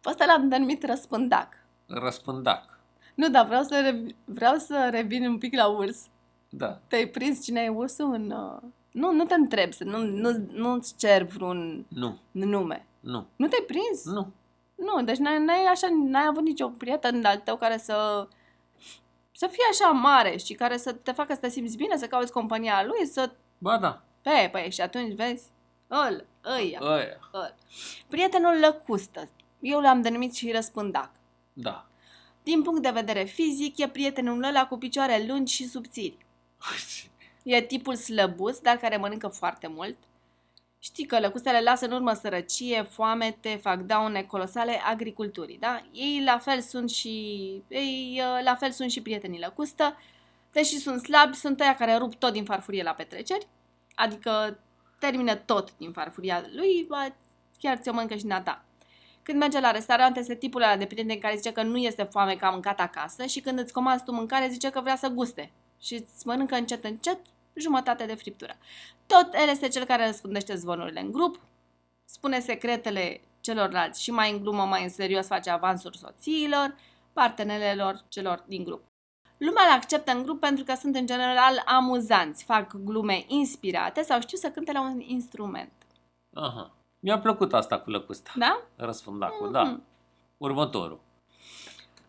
Pe 0.01 0.09
ăsta 0.09 0.25
l-am 0.25 0.49
denumit 0.49 0.83
răspândac. 0.85 1.53
răspândac. 1.87 2.79
Nu, 3.15 3.29
dar 3.29 3.45
vreau 3.45 3.63
să, 3.63 3.81
rev- 3.81 4.15
vreau 4.25 4.55
să 4.57 4.87
revin 4.91 5.27
un 5.27 5.37
pic 5.37 5.55
la 5.55 5.67
urs. 5.67 6.07
Da. 6.49 6.79
Te-ai 6.87 7.05
prins 7.07 7.43
cine 7.43 7.61
e 7.61 7.69
ursul 7.69 8.13
în... 8.13 8.31
Uh... 8.31 8.61
Nu, 8.91 9.11
nu 9.11 9.23
te 9.25 9.33
întrebi, 9.33 9.73
să 9.73 9.83
nu, 9.83 9.97
nu, 9.97 10.47
nu-ți 10.51 10.95
cer 10.97 11.23
vreun 11.23 11.85
Nu, 11.87 12.19
nume. 12.31 12.85
nu, 12.99 13.27
Nu 13.35 13.47
te-ai 13.47 13.63
prins? 13.67 14.05
nu. 14.05 14.31
Nu, 14.75 15.03
deci 15.03 15.17
n-ai, 15.17 15.43
n-ai, 15.43 15.65
așa, 15.65 15.87
n-ai 15.91 16.25
avut 16.29 16.43
nicio 16.43 16.67
prieten 16.69 17.25
al 17.25 17.37
tău 17.37 17.57
care 17.57 17.77
să, 17.77 18.27
să 19.31 19.47
fie 19.47 19.63
așa 19.71 19.87
mare 19.91 20.37
și 20.37 20.53
care 20.53 20.77
să 20.77 20.93
te 20.93 21.11
facă 21.11 21.33
să 21.33 21.39
te 21.39 21.49
simți 21.49 21.77
bine, 21.77 21.97
să 21.97 22.07
cauți 22.07 22.31
compania 22.31 22.85
lui, 22.85 23.05
să... 23.05 23.31
Ba 23.57 23.77
da, 23.77 24.01
Pe, 24.21 24.49
păi, 24.51 24.71
și 24.71 24.81
atunci 24.81 25.15
vezi, 25.15 25.43
îl, 26.07 26.25
ăia, 26.45 26.79
ăia, 26.81 27.19
îl. 27.31 27.55
Prietenul 28.07 28.59
lăcustă, 28.59 29.29
eu 29.59 29.79
l-am 29.79 30.01
denumit 30.01 30.33
și 30.33 30.51
răspândac. 30.51 31.11
da. 31.53 31.87
Din 32.43 32.61
punct 32.61 32.81
de 32.81 32.89
vedere 32.89 33.23
fizic, 33.23 33.77
e 33.77 33.87
prietenul 33.87 34.43
ăla 34.43 34.67
cu 34.67 34.77
picioare 34.77 35.25
lungi 35.27 35.53
și 35.53 35.67
subțiri. 35.67 36.17
E 37.43 37.61
tipul 37.61 37.95
slăbus, 37.95 38.59
dar 38.59 38.75
care 38.75 38.97
mănâncă 38.97 39.27
foarte 39.27 39.67
mult. 39.67 39.97
Știi 40.79 41.05
că 41.05 41.19
lăcustele 41.19 41.61
lasă 41.61 41.85
în 41.85 41.91
urmă 41.91 42.13
sărăcie, 42.13 42.83
foamete, 42.83 43.59
fac 43.61 43.79
daune 43.79 44.23
colosale 44.23 44.81
agriculturii, 44.85 45.57
da? 45.57 45.85
Ei 45.91 46.23
la 46.25 46.37
fel 46.37 46.61
sunt 46.61 46.89
și, 46.89 47.09
ei, 47.67 48.21
uh, 48.21 48.43
la 48.43 48.55
fel 48.55 48.71
sunt 48.71 48.91
și 48.91 49.01
prietenii 49.01 49.39
lăcustă, 49.39 49.97
deși 50.51 50.77
sunt 50.77 51.01
slabi, 51.01 51.35
sunt 51.35 51.59
ăia 51.59 51.75
care 51.75 51.95
rup 51.95 52.15
tot 52.15 52.33
din 52.33 52.43
farfurie 52.43 52.83
la 52.83 52.91
petreceri, 52.91 53.47
adică 53.95 54.59
termină 55.05 55.35
tot 55.35 55.77
din 55.77 55.91
farfuria 55.91 56.45
lui, 56.55 56.85
ba, 56.87 57.15
chiar 57.59 57.77
ți-o 57.77 57.93
mănâncă 57.93 58.15
și 58.15 58.25
ta. 58.25 58.65
Când 59.23 59.37
merge 59.37 59.59
la 59.59 59.71
restaurant, 59.71 60.17
este 60.17 60.35
tipul 60.35 60.61
ăla 60.61 60.77
de 60.77 60.85
prieten 60.85 61.19
care 61.19 61.35
zice 61.35 61.51
că 61.51 61.63
nu 61.63 61.77
este 61.77 62.03
foame 62.03 62.35
că 62.35 62.45
a 62.45 62.49
mâncat 62.49 62.79
acasă 62.79 63.25
și 63.25 63.39
când 63.39 63.59
îți 63.59 63.73
comanzi 63.73 64.03
tu 64.03 64.11
mâncare, 64.11 64.47
zice 64.47 64.69
că 64.69 64.81
vrea 64.81 64.95
să 64.95 65.07
guste 65.07 65.51
și 65.81 65.93
îți 65.93 66.27
mănâncă 66.27 66.55
încet, 66.55 66.83
încet 66.83 67.19
jumătate 67.53 68.05
de 68.05 68.15
friptură. 68.15 68.57
Tot 69.05 69.33
el 69.33 69.49
este 69.49 69.67
cel 69.67 69.85
care 69.85 70.05
răspundește 70.05 70.55
zvonurile 70.55 70.99
în 70.99 71.11
grup, 71.11 71.39
spune 72.05 72.39
secretele 72.39 73.21
celorlalți 73.41 74.03
și 74.03 74.11
mai 74.11 74.31
în 74.31 74.41
glumă, 74.41 74.63
mai 74.63 74.83
în 74.83 74.89
serios 74.89 75.27
face 75.27 75.49
avansuri 75.49 75.97
soțiilor, 75.97 76.75
partenerelor 77.13 78.03
celor 78.07 78.43
din 78.47 78.63
grup. 78.63 78.92
Lumea 79.45 79.63
îl 79.63 79.71
acceptă 79.71 80.11
în 80.11 80.23
grup 80.23 80.39
pentru 80.39 80.63
că 80.63 80.73
sunt 80.75 80.95
în 80.95 81.05
general 81.05 81.63
amuzanți, 81.65 82.43
fac 82.43 82.75
glume 82.75 83.23
inspirate 83.27 84.01
sau 84.01 84.21
știu 84.21 84.37
să 84.37 84.49
cânte 84.49 84.71
la 84.71 84.81
un 84.81 84.99
instrument. 84.99 85.71
Aha. 86.33 86.71
Mi-a 86.99 87.19
plăcut 87.19 87.53
asta 87.53 87.79
cu 87.79 87.89
lăcusta. 87.89 88.31
Da? 88.35 88.61
Răsfundacul, 88.75 89.51
da. 89.51 89.63
Mhm. 89.63 89.83
Următorul. 90.37 90.99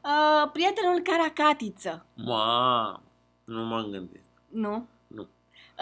Uh, 0.05 0.51
prietenul 0.53 1.01
Caracatiță. 1.01 2.07
Ma, 2.14 3.01
nu 3.44 3.64
m-am 3.64 3.90
gândit. 3.90 4.23
Nu? 4.49 4.87
Nu. 5.07 5.27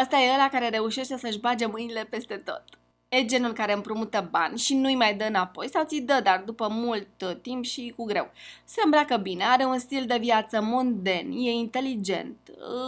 Ăsta 0.01 0.17
e 0.17 0.35
ăla 0.35 0.49
care 0.49 0.69
reușește 0.69 1.17
să-și 1.17 1.41
bage 1.41 1.67
mâinile 1.67 2.05
peste 2.11 2.37
tot. 2.37 2.65
E 3.15 3.25
genul 3.25 3.53
care 3.53 3.73
împrumută 3.73 4.29
bani 4.31 4.59
și 4.59 4.75
nu-i 4.75 4.95
mai 4.95 5.15
dă 5.15 5.25
înapoi 5.25 5.69
sau 5.69 5.85
ți 5.85 6.01
dă, 6.01 6.21
dar 6.23 6.43
după 6.47 6.69
mult 6.71 7.09
uh, 7.23 7.37
timp 7.43 7.65
și 7.65 7.93
cu 7.97 8.05
greu. 8.05 8.31
Se 8.65 8.81
îmbracă 8.85 9.17
bine, 9.17 9.45
are 9.45 9.65
un 9.65 9.79
stil 9.79 10.07
de 10.07 10.17
viață 10.21 10.63
monden, 10.63 11.31
e 11.33 11.51
inteligent, 11.51 12.37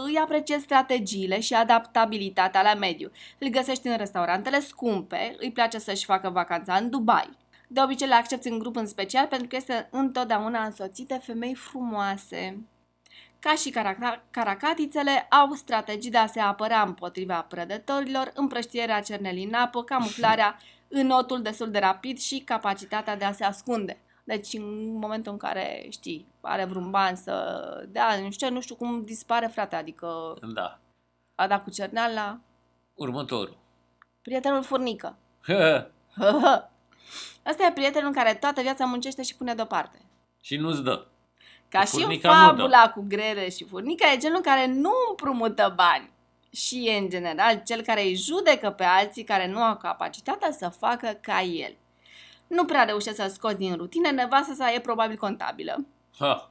îi 0.05 0.17
apreciez 0.17 0.61
strategiile 0.61 1.39
și 1.39 1.53
adaptabilitatea 1.53 2.61
la 2.61 2.73
mediu. 2.73 3.11
Îl 3.37 3.47
găsești 3.47 3.87
în 3.87 3.97
restaurantele 3.97 4.59
scumpe, 4.59 5.35
îi 5.39 5.51
place 5.51 5.77
să-și 5.77 6.05
facă 6.05 6.29
vacanța 6.29 6.75
în 6.75 6.89
Dubai. 6.89 7.29
De 7.67 7.81
obicei 7.81 8.07
le 8.07 8.13
accepti 8.13 8.49
în 8.49 8.59
grup 8.59 8.75
în 8.75 8.87
special 8.87 9.25
pentru 9.27 9.47
că 9.47 9.55
este 9.55 9.87
întotdeauna 9.91 10.63
însoțit 10.63 11.07
de 11.07 11.19
femei 11.23 11.55
frumoase. 11.55 12.57
Ca 13.45 13.55
și 13.55 13.69
caraca- 13.71 14.23
caracatițele, 14.31 15.19
au 15.29 15.51
strategii 15.53 16.11
de 16.11 16.17
a 16.17 16.25
se 16.25 16.39
apăra 16.39 16.81
împotriva 16.81 17.41
prădătorilor, 17.41 18.31
împrăștierea 18.33 19.01
cernelii 19.01 19.43
în 19.45 19.53
apă, 19.53 19.83
camuflarea, 19.83 20.57
înotul 21.01 21.41
destul 21.41 21.71
de 21.71 21.79
rapid 21.79 22.17
și 22.17 22.39
capacitatea 22.39 23.17
de 23.17 23.25
a 23.25 23.31
se 23.31 23.43
ascunde. 23.43 23.97
Deci 24.23 24.53
în 24.53 24.97
momentul 24.97 25.31
în 25.31 25.37
care, 25.37 25.85
știi, 25.89 26.27
are 26.41 26.65
vreun 26.65 26.89
ban 26.89 27.15
să 27.15 27.85
dea, 27.89 28.19
nu 28.19 28.31
știu, 28.31 28.47
ce, 28.47 28.53
nu 28.53 28.61
știu 28.61 28.75
cum 28.75 29.03
dispare 29.03 29.47
frate, 29.47 29.75
adică 29.75 30.33
Da. 30.53 30.79
a 31.35 31.47
dat 31.47 31.63
cu 31.63 31.69
cerneala, 31.69 32.39
Următorul. 32.93 33.57
prietenul 34.21 34.63
furnică. 34.63 35.17
Hă, 36.17 36.69
Asta 37.43 37.65
e 37.65 37.71
prietenul 37.73 38.13
care 38.13 38.33
toată 38.33 38.61
viața 38.61 38.85
muncește 38.85 39.21
și 39.23 39.35
pune 39.35 39.53
deoparte. 39.53 39.99
și 40.41 40.57
nu-ți 40.57 40.83
dă. 40.83 41.05
Ca 41.75 41.81
Cu 41.81 41.85
și 41.87 41.95
în 41.95 42.01
furnica 42.01 42.29
nu 42.29 42.45
fabula 42.45 42.89
cu 42.89 43.05
grele 43.07 43.49
și 43.49 43.65
furnica 43.65 44.11
e 44.11 44.17
genul 44.17 44.41
care 44.41 44.67
nu 44.67 44.91
împrumută 45.09 45.73
bani 45.75 46.11
și 46.49 46.87
e 46.87 46.97
în 46.97 47.09
general 47.09 47.61
cel 47.65 47.81
care 47.81 48.01
îi 48.01 48.15
judecă 48.15 48.69
pe 48.69 48.83
alții 48.83 49.23
care 49.23 49.47
nu 49.47 49.59
au 49.61 49.77
capacitatea 49.77 50.51
să 50.51 50.69
facă 50.69 51.19
ca 51.21 51.41
el. 51.41 51.75
Nu 52.47 52.65
prea 52.65 52.83
reușește 52.83 53.21
să 53.21 53.33
scoți 53.33 53.57
din 53.57 53.75
rutine, 53.75 54.11
nevastă 54.11 54.53
sa 54.53 54.71
e 54.71 54.79
probabil 54.79 55.17
contabilă. 55.17 55.85
Ha, 56.19 56.49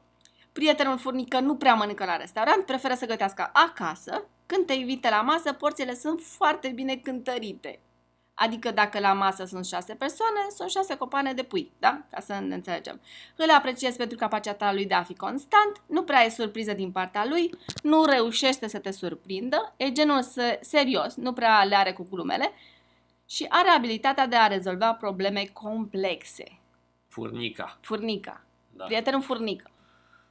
Prietenul 0.53 0.99
furnică 0.99 1.41
nu 1.41 1.55
prea 1.57 1.75
mănâncă 1.75 2.05
la 2.05 2.17
restaurant, 2.17 2.65
preferă 2.65 2.95
să 2.95 3.07
gătească 3.07 3.51
acasă. 3.53 4.25
Când 4.47 4.67
te 4.67 4.73
invite 4.73 5.09
la 5.09 5.21
masă, 5.21 5.53
porțile 5.53 5.95
sunt 5.95 6.21
foarte 6.21 6.69
bine 6.69 6.97
cântărite. 6.97 7.81
Adică 8.35 8.71
dacă 8.71 8.99
la 8.99 9.13
masă 9.13 9.45
sunt 9.45 9.67
șase 9.67 9.95
persoane, 9.95 10.39
sunt 10.57 10.71
șase 10.71 10.97
copane 10.97 11.33
de 11.33 11.43
pui, 11.43 11.73
da? 11.79 12.01
Ca 12.11 12.21
să 12.21 12.33
ne 12.41 12.55
înțelegem. 12.55 13.01
Îl 13.37 13.51
apreciez 13.51 13.97
pentru 13.97 14.17
capacitatea 14.17 14.73
lui 14.73 14.87
de 14.87 14.95
a 14.95 15.03
fi 15.03 15.15
constant, 15.15 15.83
nu 15.87 16.03
prea 16.03 16.23
e 16.25 16.29
surpriză 16.29 16.73
din 16.73 16.91
partea 16.91 17.25
lui, 17.27 17.51
nu 17.83 18.05
reușește 18.05 18.69
să 18.69 18.79
te 18.79 18.91
surprindă, 18.91 19.73
e 19.77 19.93
genul 19.93 20.23
să- 20.23 20.59
serios, 20.61 21.15
nu 21.15 21.33
prea 21.33 21.65
le 21.65 21.75
are 21.77 21.93
cu 21.93 22.07
glumele 22.11 22.53
și 23.29 23.47
are 23.49 23.69
abilitatea 23.69 24.27
de 24.27 24.37
a 24.37 24.47
rezolva 24.47 24.93
probleme 24.93 25.45
complexe. 25.53 26.59
furnica. 27.09 27.79
Furnica. 27.81 28.45
Da. 28.71 28.85
Prietenul 28.85 29.23
furnică. 29.23 29.71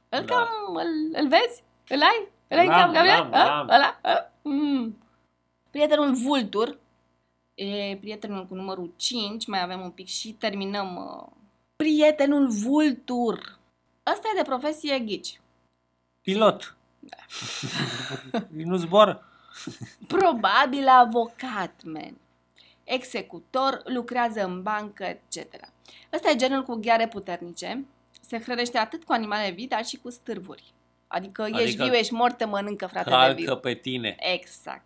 Îl 0.08 0.24
Da. 0.24 0.34
cam, 0.34 0.74
îl, 0.74 1.20
îl 1.22 1.28
vezi? 1.28 1.62
Îl 1.88 2.00
ai? 2.02 2.28
Îl 2.48 2.58
ai 2.58 2.66
L-am, 2.66 2.80
cam, 2.80 2.92
Gabriel? 2.92 3.16
l-am, 3.16 3.32
A? 3.34 3.44
l-am. 3.44 3.68
Ăla? 3.68 3.98
A? 4.02 4.30
Mm. 4.42 4.98
Prietenul 5.70 6.14
vultur. 6.14 6.78
E 7.54 7.96
prietenul 8.00 8.46
cu 8.46 8.54
numărul 8.54 8.92
5. 8.96 9.46
Mai 9.46 9.62
avem 9.62 9.80
un 9.80 9.90
pic 9.90 10.06
și 10.06 10.32
terminăm. 10.32 10.96
Uh. 10.96 11.32
Prietenul 11.76 12.48
vultur. 12.48 13.58
Ăsta 14.12 14.28
e 14.32 14.36
de 14.36 14.42
profesie 14.42 14.98
ghici. 14.98 15.40
Pilot. 16.20 16.76
nu 18.48 18.76
zboară. 18.76 19.28
Probabil 20.06 20.88
avocat, 20.88 21.82
man. 21.84 22.16
Executor, 22.84 23.82
lucrează 23.84 24.44
în 24.44 24.62
bancă, 24.62 25.04
etc. 25.04 25.68
Ăsta 26.12 26.30
e 26.30 26.36
genul 26.36 26.62
cu 26.62 26.74
gheare 26.74 27.08
puternice. 27.08 27.84
Se 28.20 28.38
hrănește 28.38 28.78
atât 28.78 29.04
cu 29.04 29.12
animale 29.12 29.50
vii, 29.50 29.68
dar 29.68 29.84
și 29.84 29.96
cu 29.96 30.10
stârvuri. 30.10 30.72
Adică, 31.06 31.42
adică 31.42 31.60
ești 31.60 31.74
Adică 31.74 31.84
viu, 31.84 31.94
ești 32.00 32.12
mort, 32.12 32.36
te 32.36 32.44
mănâncă, 32.44 32.86
frate 32.86 33.10
de 33.10 33.16
Calcă 33.16 33.40
viu. 33.40 33.56
pe 33.56 33.74
tine. 33.74 34.16
Exact. 34.18 34.84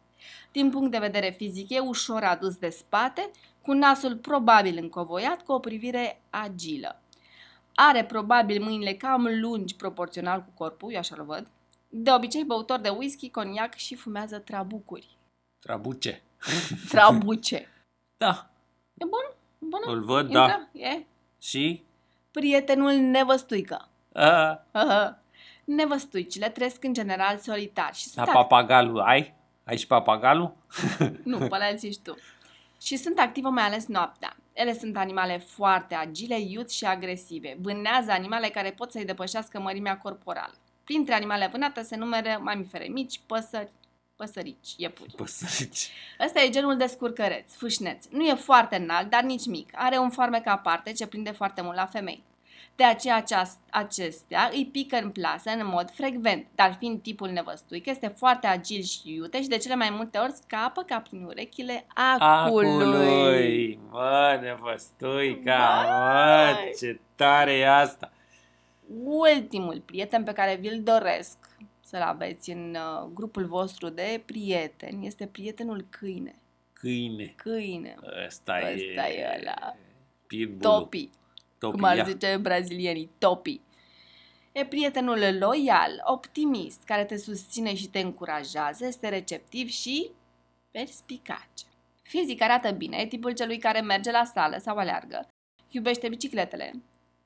Din 0.52 0.70
punct 0.70 0.90
de 0.90 0.98
vedere 0.98 1.34
fizic, 1.36 1.70
e 1.70 1.78
ușor 1.78 2.22
adus 2.22 2.56
de 2.56 2.68
spate, 2.68 3.30
cu 3.62 3.72
nasul 3.72 4.16
probabil 4.16 4.78
încovoiat, 4.80 5.42
cu 5.42 5.52
o 5.52 5.58
privire 5.58 6.20
agilă. 6.30 7.00
Are 7.74 8.04
probabil 8.04 8.62
mâinile 8.62 8.92
cam 8.92 9.28
lungi 9.40 9.76
proporțional 9.76 10.40
cu 10.40 10.50
corpul, 10.54 10.92
eu 10.92 10.98
așa-l 10.98 11.24
văd. 11.24 11.46
De 11.88 12.12
obicei 12.12 12.44
băutor 12.44 12.78
de 12.78 12.88
whisky, 12.88 13.30
coniac 13.30 13.74
și 13.74 13.94
fumează 13.94 14.38
trabucuri. 14.38 15.16
Trabuce. 15.58 16.22
Trabuce. 16.90 17.68
Da. 18.16 18.50
E 18.94 19.04
bun? 19.04 19.34
E 19.58 19.66
bună? 19.66 19.84
Îl 19.86 20.04
văd, 20.04 20.30
da. 20.30 20.42
Intră? 20.42 20.68
E? 20.72 21.04
Și? 21.38 21.84
Prietenul 22.30 22.92
nevăstuică. 22.92 23.88
A, 24.12 24.64
Nevăstuicile 25.64 26.48
trăiesc 26.48 26.84
în 26.84 26.92
general 26.92 27.38
solitari 27.38 27.96
și 27.96 28.08
la 28.14 28.22
sunt 28.22 28.34
papagalul 28.34 29.00
ai? 29.00 29.34
Ai 29.68 29.76
și 29.76 29.86
papagalul? 29.86 30.56
Nu, 31.22 31.38
pe 31.38 31.54
alea 31.54 31.74
zici 31.74 31.98
tu. 31.98 32.16
Și 32.80 32.96
sunt 32.96 33.18
active 33.18 33.48
mai 33.48 33.64
ales 33.64 33.86
noaptea. 33.86 34.36
Ele 34.52 34.74
sunt 34.74 34.96
animale 34.96 35.38
foarte 35.38 35.94
agile, 35.94 36.40
iuți 36.40 36.76
și 36.76 36.84
agresive. 36.84 37.56
Vânează 37.60 38.10
animale 38.10 38.48
care 38.48 38.70
pot 38.70 38.90
să-i 38.90 39.04
depășească 39.04 39.60
mărimea 39.60 39.98
corporală. 39.98 40.54
Printre 40.84 41.14
animale 41.14 41.48
vânate 41.52 41.82
se 41.82 41.96
numără 41.96 42.40
mamifere 42.42 42.86
mici, 42.86 43.20
păsări, 43.26 43.72
păsărici, 44.16 44.74
iepuri. 44.76 45.14
Păsărici. 45.16 45.90
Ăsta 46.24 46.40
e 46.40 46.50
genul 46.50 46.76
de 46.76 46.86
scurcăreț, 46.86 47.54
fâșneț. 47.54 48.06
Nu 48.06 48.24
e 48.24 48.34
foarte 48.34 48.76
înalt, 48.76 49.10
dar 49.10 49.22
nici 49.22 49.46
mic. 49.46 49.70
Are 49.74 49.98
un 49.98 50.10
farmec 50.10 50.46
aparte 50.46 50.92
ce 50.92 51.06
prinde 51.06 51.30
foarte 51.30 51.60
mult 51.60 51.76
la 51.76 51.86
femei. 51.86 52.22
De 52.78 52.84
aceea 52.84 53.16
aceast- 53.16 53.70
acestea 53.70 54.50
îi 54.52 54.68
pică 54.72 54.96
în 54.96 55.10
plasă 55.10 55.50
în 55.50 55.66
mod 55.66 55.90
frecvent, 55.90 56.46
dar 56.54 56.76
fiind 56.78 57.02
tipul 57.02 57.28
nevăstuic, 57.28 57.86
este 57.86 58.06
foarte 58.08 58.46
agil 58.46 58.82
și 58.82 59.00
iute 59.14 59.42
și 59.42 59.48
de 59.48 59.56
cele 59.56 59.74
mai 59.74 59.90
multe 59.90 60.18
ori 60.18 60.32
scapă 60.32 60.82
ca 60.82 61.00
prin 61.00 61.24
urechile 61.24 61.86
acului. 61.94 62.70
Acului. 62.70 63.78
Mă, 63.90 64.38
nevăstuica, 64.42 65.82
mă, 65.82 66.52
Vai. 66.54 66.74
ce 66.78 67.00
tare 67.14 67.52
e 67.52 67.68
asta. 67.68 68.12
Ultimul 69.04 69.82
prieten 69.84 70.24
pe 70.24 70.32
care 70.32 70.56
vi-l 70.60 70.82
doresc 70.82 71.36
să-l 71.80 72.02
aveți 72.02 72.50
în 72.50 72.76
uh, 72.76 73.08
grupul 73.14 73.44
vostru 73.46 73.88
de 73.88 74.22
prieteni 74.26 75.06
este 75.06 75.26
prietenul 75.26 75.86
câine. 75.90 76.34
Câine. 76.72 77.32
Câine. 77.36 77.94
Ăsta, 78.26 78.60
e... 78.60 78.74
Ăsta 78.74 79.08
e 79.08 79.38
ăla. 79.40 79.74
Pitbull. 80.26 80.60
Topi. 80.60 81.10
Topi. 81.58 81.76
cum 81.76 81.84
ar 81.84 81.96
ia. 81.96 82.04
zice 82.04 82.36
brazilienii, 82.36 83.10
topi. 83.18 83.60
E 84.52 84.64
prietenul 84.64 85.36
loial, 85.38 86.02
optimist, 86.04 86.82
care 86.84 87.04
te 87.04 87.16
susține 87.16 87.74
și 87.74 87.88
te 87.88 87.98
încurajează, 87.98 88.86
este 88.86 89.08
receptiv 89.08 89.68
și 89.68 90.10
perspicace. 90.70 91.64
Fizic 92.02 92.42
arată 92.42 92.70
bine, 92.70 92.96
e 92.96 93.06
tipul 93.06 93.32
celui 93.32 93.58
care 93.58 93.80
merge 93.80 94.10
la 94.10 94.24
sală 94.24 94.56
sau 94.58 94.76
aleargă, 94.76 95.28
iubește 95.70 96.08
bicicletele, 96.08 96.72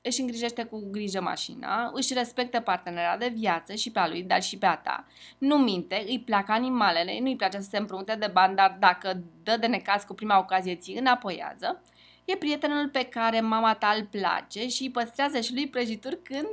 își 0.02 0.20
îngrijește 0.20 0.64
cu 0.64 0.88
grijă 0.90 1.20
mașina, 1.20 1.90
își 1.94 2.14
respectă 2.14 2.60
partenera 2.60 3.16
de 3.16 3.28
viață 3.28 3.74
și 3.74 3.90
pe 3.90 3.98
a 3.98 4.08
lui, 4.08 4.22
dar 4.22 4.42
și 4.42 4.58
pe 4.58 4.66
a 4.66 4.76
ta. 4.76 5.06
Nu 5.38 5.58
minte, 5.58 6.04
îi 6.06 6.20
plac 6.20 6.48
animalele, 6.48 7.18
nu-i 7.20 7.36
place 7.36 7.58
să 7.58 7.68
se 7.70 7.76
împrumute 7.76 8.14
de 8.14 8.30
bani, 8.32 8.56
dar 8.56 8.76
dacă 8.78 9.22
dă 9.42 9.56
de 9.56 9.66
necaz 9.66 10.02
cu 10.02 10.14
prima 10.14 10.38
ocazie, 10.38 10.76
ți 10.76 10.90
înapoiază. 10.90 11.82
E 12.24 12.36
prietenul 12.36 12.88
pe 12.88 13.04
care 13.04 13.40
mama 13.40 13.74
ta 13.74 13.94
îl 13.98 14.06
place 14.10 14.68
și 14.68 14.82
îi 14.82 14.90
păstrează 14.90 15.40
și 15.40 15.54
lui 15.54 15.68
prăjituri 15.68 16.18
când 16.22 16.46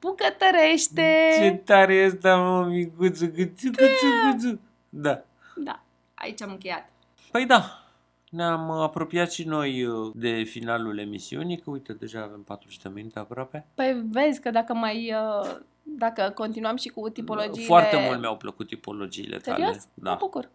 bucătărește. 0.00 1.34
Ce 1.38 1.50
tare 1.64 1.94
e 1.94 2.04
asta, 2.04 2.36
mă, 2.36 2.64
micuțu, 2.66 3.26
cuțu, 3.26 3.66
cuțu, 3.70 4.30
cuțu. 4.32 4.60
Da. 4.88 5.22
Da, 5.56 5.82
aici 6.14 6.42
am 6.42 6.50
încheiat. 6.50 6.90
Păi 7.30 7.46
da, 7.46 7.82
ne-am 8.30 8.70
apropiat 8.70 9.32
și 9.32 9.44
noi 9.44 9.84
uh, 9.84 10.10
de 10.14 10.42
finalul 10.42 10.98
emisiunii, 10.98 11.58
că 11.58 11.70
uite, 11.70 11.92
deja 11.92 12.22
avem 12.22 12.42
40 12.42 12.78
de 12.78 12.88
minute 12.88 13.18
aproape. 13.18 13.66
Păi 13.74 14.02
vezi 14.10 14.40
că 14.40 14.50
dacă 14.50 14.74
mai... 14.74 15.12
uh, 15.14 15.56
Dacă 15.82 16.32
continuăm 16.34 16.76
și 16.76 16.88
cu 16.88 17.08
tipologiile... 17.08 17.66
Foarte 17.66 17.96
mult 18.06 18.20
mi-au 18.20 18.36
plăcut 18.36 18.66
tipologiile 18.66 19.36
tale. 19.36 19.64
Serios? 19.64 19.84
Mă 19.94 20.02
Da, 20.02 20.14
bucur. 20.14 20.48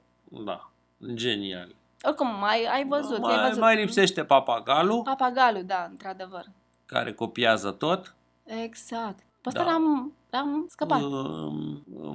da, 0.46 0.72
genial. 1.14 1.76
Oricum, 2.04 2.28
mai 2.40 2.66
ai 2.72 2.86
văzut, 2.88 3.20
mai, 3.20 3.36
ai 3.36 3.48
văzut. 3.48 3.62
mai 3.62 3.76
lipsește 3.76 4.24
papagalul, 4.24 5.02
Papagalul, 5.02 5.64
da, 5.66 5.88
într-adevăr. 5.90 6.46
care 6.86 7.14
copiază 7.14 7.72
tot. 7.72 8.16
Exact. 8.44 9.20
Pe 9.42 9.48
ăsta 9.50 9.64
Da. 9.64 9.70
l-am, 9.72 10.14
l-am 10.30 10.66
scăpat. 10.70 11.02
Uh, 11.02 11.54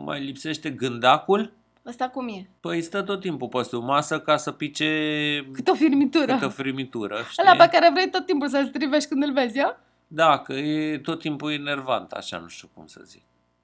mai 0.04 0.20
lipsește 0.24 0.70
gândacul, 0.70 1.52
Ăsta 1.86 2.08
cum 2.08 2.28
e? 2.28 2.48
Păi 2.60 2.82
stă 2.82 3.02
tot 3.02 3.20
timpul 3.20 3.48
pe 3.48 3.62
sub 3.62 3.82
masă 3.82 4.20
ca 4.20 4.36
să 4.36 4.52
pice 4.52 5.48
Cât 5.52 5.68
o 5.68 5.74
firmitură. 5.74 6.32
câtă 6.32 6.48
frimitură, 6.48 7.16
știi? 7.30 7.42
Ăla 7.46 7.64
pe 7.64 7.68
care 7.72 7.90
vrei 7.92 8.10
tot 8.10 8.26
timpul 8.26 8.48
să-l 8.48 8.66
strivești 8.66 9.08
când 9.08 9.22
îl 9.22 9.32
vezi, 9.32 9.56
ia? 9.56 9.78
Da, 10.06 10.38
că 10.38 10.52
e 10.52 10.98
tot 10.98 11.18
timpul 11.20 11.52
enervant, 11.52 12.10
așa 12.12 12.38
nu 12.38 12.46
știu 12.48 12.68
cum 12.74 12.86
să 12.86 13.00
zic. 13.04 13.22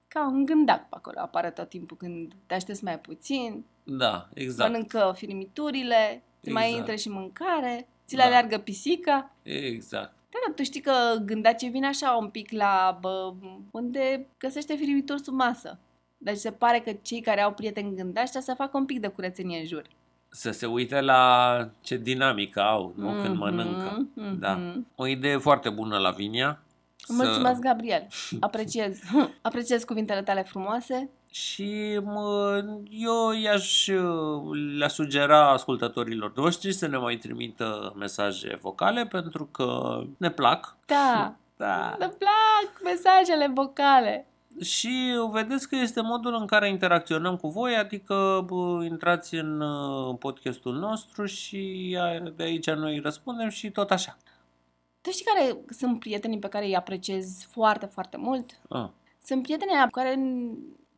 Ca 0.09 0.27
un 0.27 0.45
gândac 0.45 0.89
pe 0.89 0.97
acolo, 0.97 1.21
apare 1.21 1.51
tot 1.51 1.69
timpul 1.69 1.97
când 1.97 2.33
te 2.47 2.55
aștepți 2.55 2.85
mai 2.85 2.99
puțin, 2.99 3.65
Da, 3.85 4.29
exact. 4.35 4.71
mănâncă 4.71 5.13
firmiturile, 5.17 6.23
ți 6.43 6.51
mai 6.51 6.63
Exact. 6.65 6.79
intră 6.81 6.95
și 7.03 7.09
mâncare, 7.09 7.89
ți 8.07 8.15
le 8.17 8.21
Da. 8.23 8.27
aleargă 8.29 8.59
pisica. 8.59 9.31
Exact. 9.43 10.13
Da, 10.31 10.39
dar 10.47 10.55
tu 10.57 10.63
știi 10.63 10.81
că 10.81 10.93
gândacii 11.25 11.69
vin 11.69 11.85
așa 11.85 12.11
un 12.21 12.29
pic 12.29 12.51
la 12.53 12.99
bă, 13.01 13.33
unde 13.71 14.27
găsește 14.39 14.75
firmituri 14.75 15.23
sub 15.23 15.35
masă. 15.35 15.79
Deci 16.19 16.37
se 16.37 16.51
pare 16.51 16.79
că 16.79 16.93
cei 17.03 17.21
care 17.21 17.41
au 17.41 17.53
prieteni 17.53 17.97
gândaci 17.97 18.29
să 18.29 18.55
facă 18.57 18.77
un 18.77 18.85
pic 18.87 19.01
de 19.01 19.09
curățenie 19.09 19.59
în 19.59 19.67
jur. 19.67 19.83
Să 20.29 20.51
se 20.51 20.67
uite 20.67 21.01
la 21.01 21.71
ce 21.81 21.97
dinamică 21.97 22.61
au, 22.61 22.93
nu? 22.97 23.11
Când 23.11 23.29
Mhm, 23.29 23.39
mănâncă. 23.39 24.07
mhm. 24.15 24.39
Da. 24.39 24.75
O 24.97 25.07
idee 25.07 25.37
foarte 25.37 25.71
bună 25.71 25.99
la 25.99 26.11
Vinia. 26.11 26.63
Mulțumesc, 27.09 27.61
Gabriel. 27.61 28.07
Apreciez. 28.41 28.99
Apreciez 29.43 29.85
cuvintele 29.85 30.23
tale 30.23 30.43
frumoase. 30.43 31.11
Și 31.33 32.01
mă, 32.05 32.65
eu 32.91 33.31
i-aș 33.31 33.87
le 34.77 34.89
sugera 34.89 35.51
ascultătorilor 35.51 36.33
noștri 36.37 36.73
să 36.73 36.87
ne 36.87 36.97
mai 36.97 37.17
trimită 37.17 37.95
mesaje 37.97 38.59
vocale 38.61 39.07
pentru 39.07 39.45
că 39.47 40.01
ne 40.17 40.31
plac. 40.31 40.77
Da. 40.87 41.35
Da. 41.57 41.97
Îmi 41.99 42.13
plac 42.19 42.81
mesajele 42.85 43.51
vocale. 43.55 44.27
Și 44.61 44.91
vedeți 45.31 45.69
că 45.69 45.77
este 45.77 46.01
modul 46.01 46.35
în 46.35 46.47
care 46.47 46.69
interacționăm 46.69 47.37
cu 47.37 47.49
voi, 47.49 47.77
adică 47.77 48.45
bă, 48.47 48.85
intrați 48.85 49.35
în 49.35 49.61
uh, 49.61 50.17
podcastul 50.19 50.75
nostru 50.75 51.25
și 51.27 51.97
a- 52.01 52.31
de 52.37 52.43
aici 52.43 52.71
noi 52.71 52.99
răspundem 52.99 53.49
și 53.49 53.71
tot 53.71 53.91
așa. 53.91 54.17
Tu 55.01 55.11
știi 55.11 55.25
care 55.25 55.57
sunt 55.71 55.99
prietenii 55.99 56.39
pe 56.39 56.49
care 56.49 56.65
îi 56.65 56.77
apreciez 56.77 57.47
foarte, 57.51 57.87
foarte 57.87 58.17
mult? 58.17 58.51
Ah. 58.69 58.87
Sunt 59.25 59.43
prietenii 59.43 59.75
aia 59.75 59.87
care, 59.91 60.19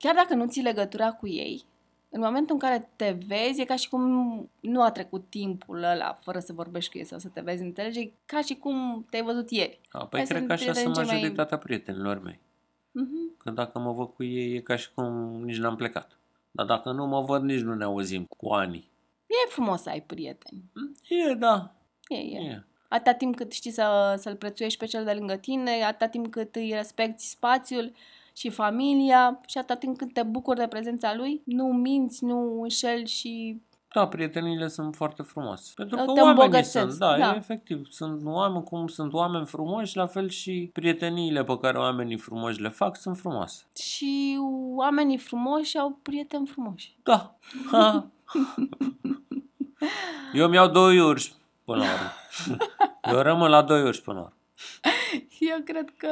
chiar 0.05 0.15
dacă 0.15 0.35
nu 0.35 0.47
ții 0.47 0.63
legătura 0.63 1.13
cu 1.13 1.27
ei, 1.29 1.65
în 2.11 2.21
momentul 2.21 2.55
în 2.55 2.61
care 2.61 2.89
te 2.97 3.17
vezi, 3.27 3.61
e 3.61 3.65
ca 3.65 3.77
și 3.77 3.89
cum 3.89 4.03
nu 4.61 4.83
a 4.83 4.91
trecut 4.91 5.25
timpul 5.29 5.83
ăla 5.83 6.19
fără 6.23 6.39
să 6.39 6.53
vorbești 6.53 6.91
cu 6.91 6.99
ei 6.99 7.05
sau 7.05 7.19
să 7.19 7.29
te 7.29 7.41
vezi, 7.41 7.63
înțelegi? 7.63 7.99
E 8.01 8.13
ca 8.27 8.41
și 8.41 8.55
cum 8.55 9.07
te-ai 9.11 9.23
văzut 9.23 9.51
ieri. 9.51 9.81
A, 9.91 10.07
păi 10.07 10.19
Hai 10.19 10.29
cred 10.29 10.41
să 10.41 10.47
că 10.47 10.53
așa 10.53 10.65
vedem 10.65 10.83
sunt 10.83 10.95
ce 10.95 11.03
mai- 11.05 11.15
majoritatea 11.15 11.59
prietenilor 11.59 12.23
mei. 12.23 12.41
Mhm. 12.93 13.37
Că 13.39 13.51
dacă 13.51 13.79
mă 13.79 13.93
văd 13.93 14.09
cu 14.09 14.23
ei 14.25 14.55
e 14.55 14.61
ca 14.61 14.77
și 14.77 14.93
cum 14.95 15.05
nici 15.45 15.57
n-am 15.57 15.77
plecat. 15.77 16.19
Dar 16.51 16.67
dacă 16.67 16.93
nu 16.93 17.07
mă 17.07 17.21
văd, 17.21 17.43
nici 17.43 17.61
nu 17.61 17.75
ne 17.75 17.85
auzim 17.85 18.25
cu 18.37 18.49
ani. 18.49 18.89
E 19.27 19.49
frumos 19.49 19.83
să 19.83 19.89
ai 19.89 20.01
prieteni. 20.01 20.63
E, 21.09 21.35
da. 21.35 21.75
E, 22.09 22.17
e. 22.17 22.39
E. 22.41 22.63
Atâta 22.89 23.13
timp 23.13 23.37
cât 23.37 23.53
știi 23.53 23.71
să, 23.71 24.15
să-l 24.19 24.37
prețuiești 24.37 24.79
pe 24.79 24.87
cel 24.87 25.05
de 25.05 25.13
lângă 25.13 25.37
tine, 25.37 25.83
atâta 25.83 26.07
timp 26.09 26.31
cât 26.31 26.57
îi 26.57 26.73
respecti 26.75 27.23
spațiul 27.25 27.93
și 28.37 28.51
familia 28.51 29.41
și 29.47 29.59
atâta 29.59 29.75
timp 29.75 29.97
cât 29.97 30.13
te 30.13 30.23
bucuri 30.23 30.59
de 30.59 30.67
prezența 30.67 31.15
lui, 31.15 31.43
nu 31.45 31.65
minți, 31.65 32.25
nu 32.25 32.61
înșeli 32.63 33.07
și 33.07 33.63
Da, 33.95 34.09
prietenile 34.09 34.69
sunt 34.69 34.95
foarte 34.95 35.23
frumoase. 35.23 35.73
Pentru 35.77 35.97
că 35.97 36.03
Te 36.03 36.09
oamenii 36.09 36.29
îmbogățesc, 36.31 36.79
sunt, 36.89 36.99
da, 36.99 37.19
da. 37.19 37.33
E, 37.33 37.37
efectiv. 37.37 37.87
Sunt 37.91 38.21
oameni 38.25 38.65
cum 38.65 38.87
sunt 38.87 39.13
oameni 39.13 39.47
frumoși, 39.47 39.97
la 39.97 40.07
fel 40.07 40.29
și 40.29 40.71
prieteniile 40.73 41.45
pe 41.45 41.59
care 41.59 41.79
oamenii 41.79 42.17
frumoși 42.17 42.61
le 42.61 42.69
fac 42.69 42.97
sunt 42.97 43.17
frumoase. 43.17 43.65
și 43.77 44.39
oamenii 44.75 45.19
frumoși 45.19 45.79
au 45.79 45.99
prieteni 46.03 46.47
frumoși. 46.47 46.97
Da. 47.03 47.37
Ha. 47.71 48.07
Eu 50.33 50.49
mi-au 50.49 50.69
doi 50.69 50.99
urși 50.99 51.33
până 51.65 51.79
la 51.79 51.85
urmă. 51.85 52.59
Eu 53.17 53.21
rămân 53.23 53.51
la 53.51 53.63
doi 53.63 53.83
urși 53.83 54.03
până 54.03 54.19
la 54.19 54.23
urmă. 54.25 54.37
Eu 55.39 55.61
cred 55.65 55.95
că 55.97 56.09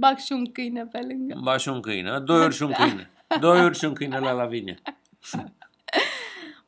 bag 0.00 0.16
și 0.18 0.32
un 0.32 0.52
câine 0.52 0.86
pe 0.86 0.98
lângă. 1.08 1.40
Ba 1.42 1.56
și 1.56 1.68
un 1.68 1.80
câine. 1.80 2.18
Doi 2.18 2.44
urși 2.44 2.56
și 2.56 2.62
un 2.62 2.72
câine. 2.72 3.10
Doi 3.40 3.64
urși 3.64 3.78
și 3.78 3.84
un 3.84 3.94
câine 3.94 4.18
la 4.18 4.32
Lavinia. 4.32 4.76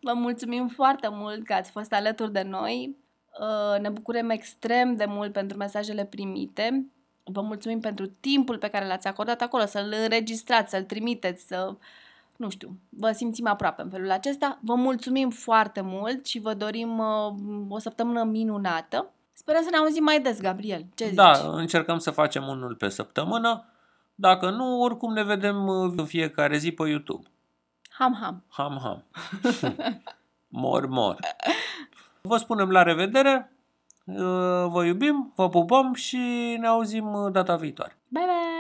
Vă 0.01 0.13
mulțumim 0.15 0.69
foarte 0.69 1.09
mult 1.11 1.45
că 1.45 1.53
ați 1.53 1.71
fost 1.71 1.93
alături 1.93 2.33
de 2.33 2.43
noi. 2.43 2.97
Uh, 3.41 3.81
Ne 3.81 3.89
bucurăm 3.89 4.31
extrem 4.31 4.97
de 4.97 5.05
mult 5.09 5.33
pentru 5.33 5.57
mesajele 5.57 6.05
primite. 6.05 6.87
Vă 7.25 7.41
mulțumim 7.41 7.81
pentru 7.81 8.07
timpul 8.07 8.59
pe 8.59 8.69
care 8.69 8.87
l-ați 8.87 9.07
acordat 9.07 9.43
acolo, 9.43 9.65
să-l 9.65 9.95
înregistrați, 10.03 10.71
să-l 10.71 10.83
trimiteți, 10.83 11.47
să, 11.47 11.75
nu 12.37 12.51
știu, 12.51 12.77
vă 12.89 13.13
simțim 13.13 13.47
aproape 13.47 13.83
în 13.83 13.91
felul 13.91 14.11
acesta. 14.11 14.59
Vă 14.63 14.75
mulțumim 14.75 15.31
foarte 15.31 15.81
mult 15.81 16.27
și 16.27 16.39
vă 16.39 16.55
dorim 16.55 16.99
uh, 16.99 17.35
o 17.69 17.79
săptămână 17.79 18.25
minunată. 18.25 19.13
Sperăm 19.33 19.63
să 19.63 19.69
ne 19.71 19.77
auzim 19.77 20.03
mai 20.03 20.21
des, 20.21 20.41
Gabriel. 20.41 20.85
Ce 20.95 21.05
zici? 21.05 21.15
Da, 21.15 21.33
încercăm 21.53 21.99
să 21.99 22.11
facem 22.11 22.47
unul 22.49 22.75
pe 22.75 22.89
săptămână. 22.89 23.65
Dacă 24.15 24.51
nu, 24.51 24.81
oricum 24.81 25.13
ne 25.13 25.23
vedem 25.23 25.67
uh, 25.67 25.93
în 25.97 26.07
fiecare 26.07 26.57
zi 26.57 26.73
pe 26.73 26.89
YouTube. 26.89 27.29
Ham, 27.91 28.19
ham. 28.21 28.45
Ham, 28.49 28.81
ham. 28.83 29.05
mor, 30.63 30.87
mor. 30.87 31.17
Vă 32.21 32.37
spunem 32.37 32.71
la 32.71 32.83
revedere. 32.83 33.53
Uh, 34.05 34.67
Vă 34.69 34.85
iubim, 34.85 35.33
vă 35.37 35.49
pupăm 35.49 35.95
și 35.95 36.17
ne 36.61 36.67
auzim 36.67 37.13
uh, 37.13 37.33
data 37.33 37.57
viitoare. 37.57 37.97
Bye, 38.09 38.25
bye! 38.25 38.52